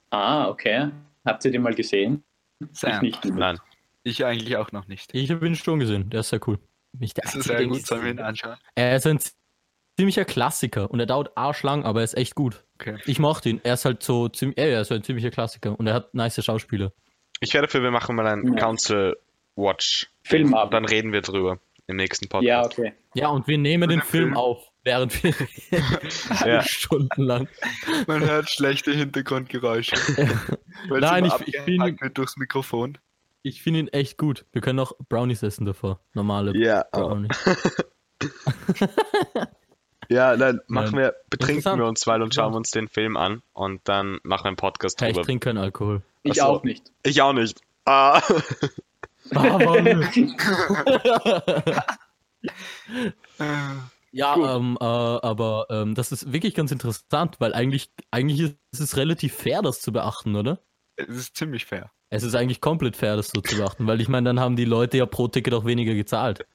[0.09, 0.89] Ah, okay.
[1.25, 2.23] Habt ihr den mal gesehen?
[2.59, 3.01] Ich Sam.
[3.01, 3.23] nicht.
[3.25, 3.59] Nein.
[4.03, 5.13] Ich eigentlich auch noch nicht.
[5.15, 6.09] Ich habe ihn schon gesehen.
[6.09, 6.59] Der ist sehr cool.
[6.99, 8.57] Nicht der Das ist sehr gut, ich- sollen wir ihn anschauen?
[8.75, 9.19] Er ist ein
[9.97, 12.63] ziemlicher Klassiker und er dauert arschlang, aber er ist echt gut.
[12.79, 12.97] Okay.
[13.05, 13.61] Ich mochte ihn.
[13.63, 16.91] Er ist halt so ziemlich, er ist ein ziemlicher Klassiker und er hat nice Schauspieler.
[17.39, 18.59] Ich wäre dafür, wir machen mal einen Ja.
[18.59, 19.17] Council
[19.55, 20.09] Watch.
[20.23, 20.73] Filmabend.
[20.73, 22.47] Dann reden wir drüber im nächsten Podcast.
[22.47, 22.93] Ja, okay.
[23.13, 25.33] Ja, und wir nehmen den Film Film- auf, während wir
[26.45, 26.61] Ja.
[26.63, 27.47] stundenlang.
[28.07, 29.95] Man hört schlechte Hintergrundgeräusche.
[30.89, 32.97] Weil Nein, ich- ich bin- durchs Mikrofon.
[33.43, 34.45] Ich finde ihn echt gut.
[34.53, 35.99] Wir können auch Brownies essen davor.
[36.13, 37.37] Normale Ja, Brownies.
[40.09, 41.05] ja dann machen Nein.
[41.05, 44.49] wir, betrinken wir uns weil und schauen uns den Film an und dann machen wir
[44.49, 46.01] einen Podcast Ja, ich trinke keinen Alkohol.
[46.23, 46.53] Ich Ach so.
[46.53, 46.91] auch nicht.
[47.03, 47.61] Ich auch nicht.
[47.85, 48.21] Ah.
[49.33, 49.57] Ah,
[54.15, 58.41] Ja, ähm, äh, aber ähm, das ist wirklich ganz interessant, weil eigentlich, eigentlich
[58.71, 60.59] ist es relativ fair, das zu beachten, oder?
[60.97, 61.89] Es ist ziemlich fair.
[62.11, 64.65] Es ist eigentlich komplett fair, das so zu beachten, weil ich meine, dann haben die
[64.65, 66.45] Leute ja pro Ticket auch weniger gezahlt.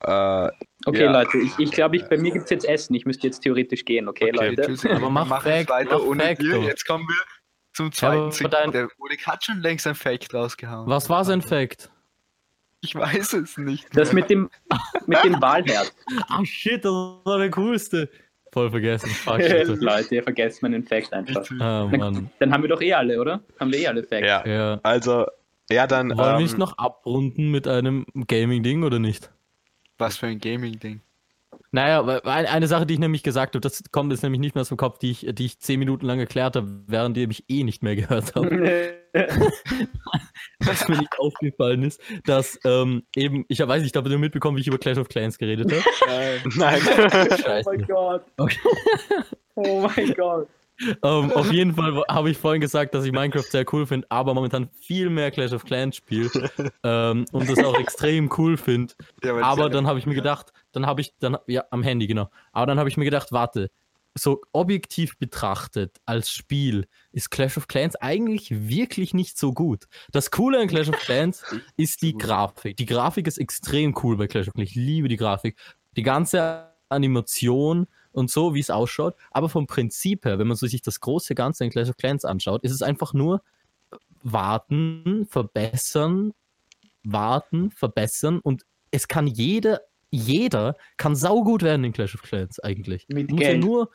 [0.00, 0.48] Äh,
[0.86, 1.12] Okay, Ja.
[1.12, 2.94] Leute, ich, ich glaube, ich, bei mir gibt es jetzt Essen.
[2.94, 4.48] Ich müsste jetzt theoretisch gehen, okay, Okay.
[4.50, 4.62] Leute?
[4.66, 4.84] Tschüss.
[4.84, 6.62] Aber mach Wir machen jetzt Fact, weiter mach ohne doch.
[6.64, 7.16] Jetzt kommen wir
[7.72, 8.54] zum zweiten Segment.
[8.54, 10.88] dein- Der Oleg hat schon längst ein Fact rausgehauen.
[10.90, 11.90] Was war sein Fact?
[12.82, 13.86] Ich weiß es nicht.
[13.96, 14.50] Das mit dem,
[15.06, 15.94] mit dem Wahlherd.
[16.28, 18.10] Ah shit, das war der coolste.
[18.52, 19.08] Voll vergessen.
[19.24, 19.38] Fuck.
[19.38, 21.48] Leute, ihr vergesst meinen Fact einfach.
[21.60, 22.30] Ah, Mann.
[22.40, 23.42] Dann haben wir doch eh alle, oder?
[23.58, 24.26] Haben wir eh alle Facts.
[24.28, 24.46] ja.
[24.46, 24.80] Ja.
[24.82, 25.24] Also,
[25.70, 26.10] ja, dann.
[26.10, 29.30] Wollen wir ähm, nicht noch abrunden mit einem Gaming-Ding oder nicht?
[29.98, 31.00] Was für ein Gaming-Ding.
[31.70, 34.68] Naja, eine Sache, die ich nämlich gesagt habe, das kommt jetzt nämlich nicht mehr aus
[34.68, 37.64] dem Kopf, die ich, die ich zehn Minuten lang erklärt habe, während ihr mich eh
[37.64, 38.50] nicht mehr gehört habt.
[40.60, 44.60] was mir nicht aufgefallen ist, dass ähm, eben, ich weiß nicht, habt ihr mitbekommen, wie
[44.60, 45.82] ich über Clash of Clans geredet habe?
[46.56, 46.80] Nein.
[46.86, 48.24] oh mein Gott.
[48.36, 48.58] Okay.
[49.56, 50.48] Oh mein Gott.
[51.02, 54.34] Ähm, auf jeden Fall habe ich vorhin gesagt, dass ich Minecraft sehr cool finde, aber
[54.34, 56.30] momentan viel mehr Clash of Clans spiele
[56.82, 58.94] ähm, und das auch extrem cool finde.
[59.22, 62.28] Ja, Aber dann habe ich mir gedacht, dann habe ich, dann, ja, am Handy, genau.
[62.52, 63.70] Aber dann habe ich mir gedacht, warte,
[64.16, 69.84] so objektiv betrachtet als Spiel ist Clash of Clans eigentlich wirklich nicht so gut.
[70.12, 71.42] Das Coole an Clash of Clans
[71.76, 72.76] ist die Grafik.
[72.76, 74.70] Die Grafik ist extrem cool bei Clash of Clans.
[74.70, 75.56] Ich liebe die Grafik.
[75.96, 79.14] Die ganze Animation und so, wie es ausschaut.
[79.30, 82.24] Aber vom Prinzip her, wenn man so sich das große Ganze in Clash of Clans
[82.24, 83.42] anschaut, ist es einfach nur
[84.22, 86.32] warten, verbessern,
[87.02, 93.06] warten, verbessern und es kann jeder, jeder kann saugut werden in Clash of Clans eigentlich.
[93.08, 93.64] Mit Muss ja Geld.
[93.64, 93.90] nur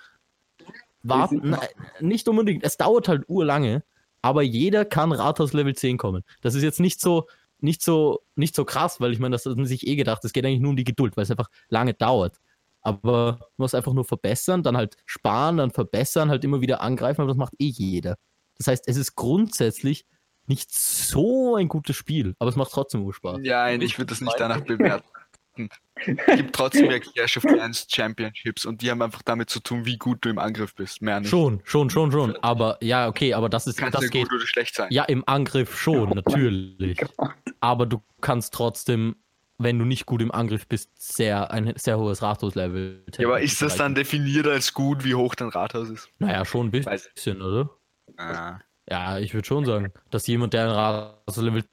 [1.01, 1.67] warten, nein,
[2.01, 3.83] nicht unbedingt, es dauert halt urlange,
[4.21, 6.23] aber jeder kann Rathaus Level 10 kommen.
[6.41, 7.27] Das ist jetzt nicht so,
[7.61, 10.33] nicht so, nicht so krass, weil ich meine, das hat man sich eh gedacht, es
[10.33, 12.39] geht eigentlich nur um die Geduld, weil es einfach lange dauert.
[12.81, 17.21] Aber man muss einfach nur verbessern, dann halt sparen, dann verbessern, halt immer wieder angreifen,
[17.21, 18.15] aber das macht eh jeder.
[18.57, 20.05] Das heißt, es ist grundsätzlich
[20.47, 23.39] nicht so ein gutes Spiel, aber es macht trotzdem Urspaß.
[23.43, 25.07] Ja, ich würde das nicht danach bewerten.
[25.95, 29.85] Es gibt trotzdem ja Clash of Clans Championships und die haben einfach damit zu tun,
[29.85, 31.01] wie gut du im Angriff bist.
[31.01, 31.29] Mehr nicht.
[31.29, 32.35] Schon, schon, schon, schon.
[32.37, 34.29] Aber ja, okay, aber das ist, Kannst das ja geht.
[34.29, 34.87] gut oder schlecht sein.
[34.91, 36.99] Ja, im Angriff schon, natürlich.
[37.61, 39.17] Aber du kannst trotzdem,
[39.59, 43.03] wenn du nicht gut im Angriff bist, sehr ein sehr hohes Rathaus-Level.
[43.17, 46.09] Ja, aber ist das dann definiert als gut, wie hoch dein Rathaus ist?
[46.17, 47.69] Naja, schon ein Weiß- bisschen, oder?
[48.17, 48.59] Ah.
[48.89, 51.63] Ja, ich würde schon sagen, dass jemand, der ein Rathaus-Level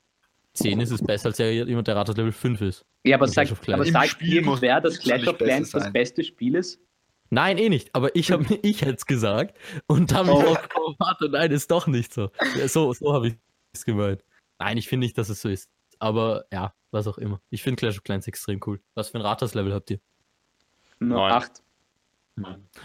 [0.52, 2.84] 10 ist, ist besser als jemand, der Rathaus-Level 5 ist.
[3.04, 3.74] Ja, aber sagt, Clans.
[3.80, 6.80] aber Im sagt Spiel muss irgendwer, dass Clash of Clans das beste Spiel ist?
[7.30, 7.94] Nein, eh nicht.
[7.94, 9.56] Aber ich, hab, ich hätte es gesagt.
[9.86, 10.38] Und dann Oh.
[10.38, 10.42] oh.
[10.42, 12.30] drauf gekommen, warte, nein, ist doch nicht so.
[12.58, 13.34] Ja, so so habe ich
[13.72, 14.22] es gemeint.
[14.58, 15.68] Nein, ich finde nicht, dass es so ist.
[15.98, 17.40] Aber ja, was auch immer.
[17.50, 18.80] Ich finde Clash of Clans extrem cool.
[18.94, 20.00] Was für ein Rathaus-Level habt ihr?
[20.98, 21.30] Neun.
[21.30, 21.62] acht.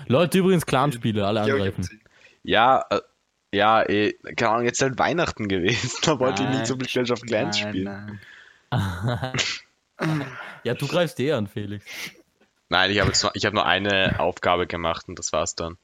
[0.07, 2.01] Leute, übrigens Clanspiele, alle ich angreifen.
[2.43, 3.01] Ja, äh,
[3.53, 5.91] ja, eh, keine Ahnung, jetzt ist halt Weihnachten gewesen.
[6.03, 6.57] Da wollte ich Nein.
[6.59, 8.19] nicht so viel Clash of Clans Nein, spielen.
[8.69, 9.33] nein.
[10.63, 11.85] ja, du greifst eh an, Felix.
[12.69, 15.77] Nein, ich habe ich habe nur eine Aufgabe gemacht und das war's dann.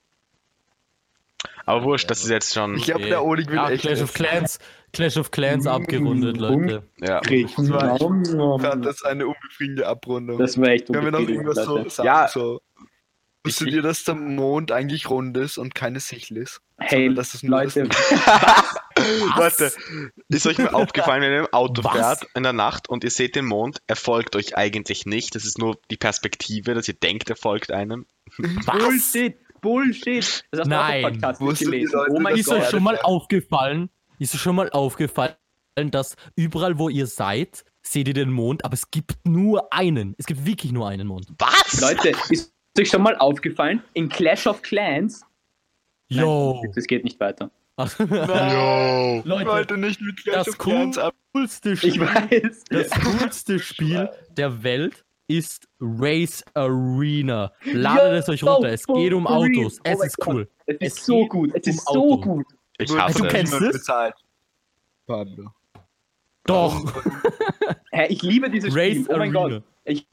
[1.65, 2.77] Aber wurscht, das ist jetzt schon.
[2.77, 4.13] Ich glaube, der Oleg will Ja, echt Clash of.
[4.13, 4.59] Clans,
[4.93, 6.83] Clash of Clans abgerundet, Leute.
[6.99, 7.21] Ja.
[7.23, 10.39] Fand das eine unbefriedigende Abrundung.
[10.39, 12.07] Das war echt Können wir noch unbefriedigend, irgendwas so sagen?
[12.07, 12.27] Ja.
[12.27, 12.61] So,
[13.43, 16.61] wusstet ihr, dass der Mond eigentlich rund ist und keine Sichel ist?
[16.79, 17.89] Hey, dass es nur Leute,
[19.35, 19.71] Leute,
[20.29, 21.93] ist euch mal aufgefallen, wenn ihr im Auto Was?
[21.93, 25.33] fährt in der Nacht und ihr seht den Mond, er folgt euch eigentlich nicht.
[25.33, 28.05] Das ist nur die Perspektive, dass ihr denkt, er folgt einem.
[28.37, 30.45] Bullshit, Bullshit.
[30.51, 31.03] Das hast du Nein.
[31.05, 31.93] auch im Podcast gelesen.
[31.93, 32.59] Leute, Oh mein Ist Gott.
[32.59, 33.89] euch schon mal aufgefallen,
[34.19, 35.35] ist euch schon mal aufgefallen,
[35.91, 40.15] dass überall, wo ihr seid, seht ihr den Mond, aber es gibt nur einen.
[40.17, 41.27] Es gibt wirklich nur einen Mond.
[41.37, 41.79] Was?
[41.81, 45.23] Leute, ist euch schon mal aufgefallen, in Clash of Clans,
[46.09, 46.63] Yo.
[46.75, 47.51] das geht nicht weiter.
[47.99, 49.21] Yo.
[49.23, 50.99] Leute, Leute, nicht mit Clash das of Clans
[51.33, 52.63] coolste Ich Spiel, weiß.
[52.69, 57.51] das coolste Spiel der Welt ist Race Arena.
[57.65, 58.69] Ladet es euch runter.
[58.69, 59.27] Es geht um.
[59.27, 59.77] Autos.
[59.79, 60.33] Oh Es mein ist Gott.
[60.35, 60.49] cool.
[60.65, 61.51] Es ist Es so gut.
[61.53, 62.21] Es um ist so Autos.
[62.25, 62.45] gut.
[62.79, 63.33] Ich hasse du es.
[63.33, 63.71] kennst es?
[63.73, 64.15] bezahlt.
[65.05, 65.51] Pablo.
[66.45, 66.93] Doch.
[67.91, 69.07] Hä, ich liebe dieses Race Spiel.
[69.09, 69.55] Oh mein Arena.
[69.59, 69.63] Gott.
[69.85, 70.07] Ich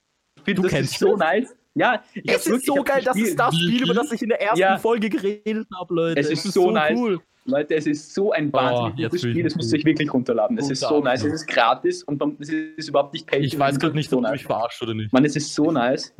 [0.45, 1.19] finde, Du das kennst ist so es?
[1.19, 1.55] nice.
[1.77, 3.41] Ja, ich hab's wirklich- ich hab's gespielt.
[3.53, 4.79] Spiel, über das ich in der ersten Ja.
[4.79, 6.21] Folge geredet habe, Leute.
[6.21, 6.97] Es ist so nice.
[6.97, 7.21] cool.
[7.47, 10.13] Leute, es ist so ein Oh, wahnsinnig jetzt gutes Spiel, das müsst ihr euch wirklich
[10.15, 10.57] runterladen.
[10.59, 13.45] Es ist so nice, es ist gratis und man- es ist überhaupt nicht paid.
[13.45, 14.33] Ich weiß gerade nicht, so ob du nice.
[14.41, 15.13] mich verarscht oder nicht.
[15.13, 16.15] Mann, es ist so nice.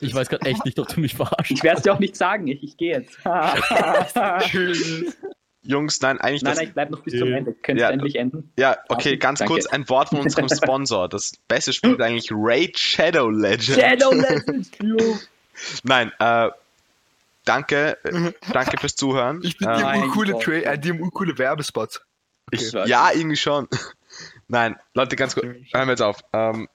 [0.00, 1.50] Ich weiß gerade echt nicht, ob du mich verarscht.
[1.50, 3.18] Ich werde es dir auch nicht sagen, ich, ich gehe jetzt.
[3.24, 3.60] nein,
[4.40, 5.16] Tschüss.
[5.66, 6.58] Jungs, nein, eigentlich das.
[6.58, 7.36] nein, ich bleib noch bis zum Ja.
[7.38, 7.54] Ende.
[7.54, 7.88] Könntest Ja.
[7.88, 8.52] du endlich enden?
[8.58, 9.54] Ja, okay, ganz Danke.
[9.54, 11.08] kurz ein Wort von unserem Sponsor.
[11.08, 13.74] Das beste Spiel ist eigentlich Raid Shadow Legends.
[13.74, 14.96] Shadow Legends, you.
[15.84, 16.50] Nein, äh,
[17.44, 19.40] danke, äh, danke fürs Zuhören.
[19.42, 20.42] Ich äh, Mein urcoole, Gott.
[20.44, 22.00] Tra äh, die haben urcoole Werbespots.
[22.50, 23.68] ich, ja, irgendwie schon.
[24.48, 26.20] Nein, Leute, ganz kurz, hören wir jetzt auf.
[26.32, 26.68] Ähm,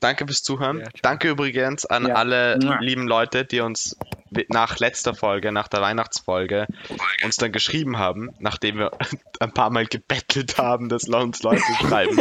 [0.00, 0.80] danke fürs Zuhören.
[0.80, 2.14] Ja, danke übrigens an Ja.
[2.14, 2.78] alle Mua.
[2.80, 3.96] lieben Leute, die uns
[4.48, 6.66] nach letzter Folge, nach der Weihnachtsfolge,
[7.24, 8.90] uns dann geschrieben haben, nachdem wir
[9.40, 12.16] ein paar Mal gebettelt haben, dass uns Leute schreiben.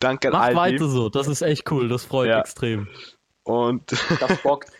[0.00, 1.08] danke an Macht all weiter so.
[1.08, 1.88] Das ist echt cool.
[1.88, 2.40] Das freut Ja.
[2.40, 2.88] extrem.
[3.44, 4.70] Und Das bockt.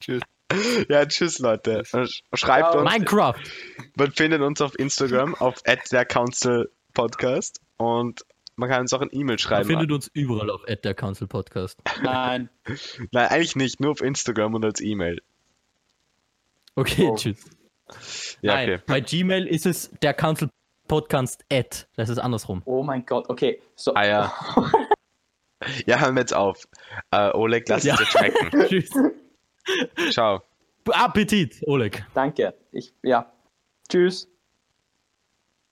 [0.00, 0.22] Tschüss.
[0.88, 1.82] ja, tschüss Leute.
[1.82, 2.80] Sch- Schreibt Ciao.
[2.82, 2.90] uns.
[2.92, 3.34] Minecraft.
[3.96, 8.24] Man findet uns auf Instagram auf der Council Podcast und
[8.56, 9.68] man kann uns auch ein E-Mail Man schreiben.
[9.68, 11.78] findet uns überall auf der Council Podcast.
[12.02, 12.48] Nein.
[13.12, 15.20] Nein, eigentlich nicht, nur auf Instagram und als E-Mail.
[16.74, 17.16] Okay, Oh.
[17.16, 17.44] tschüss.
[18.40, 18.82] Ja, Nein, okay.
[18.86, 20.48] bei Gmail ist es der Council
[20.88, 21.88] Podcast at.
[21.96, 22.62] Das ist andersrum.
[22.64, 23.60] Oh mein Gott, okay.
[23.74, 23.94] So.
[23.94, 24.34] Ah ja.
[25.86, 26.68] Ja, hören wir jetzt auf.
[27.10, 27.94] Äh, Oleg, lass Ja.
[27.94, 28.68] es dir schmecken.
[28.68, 28.90] Tschüss.
[30.10, 30.42] Ciao.
[30.84, 32.04] Appetit, Oleg.
[32.14, 32.54] Danke.
[32.72, 33.32] Ich, ja.
[33.88, 34.28] Tschüss.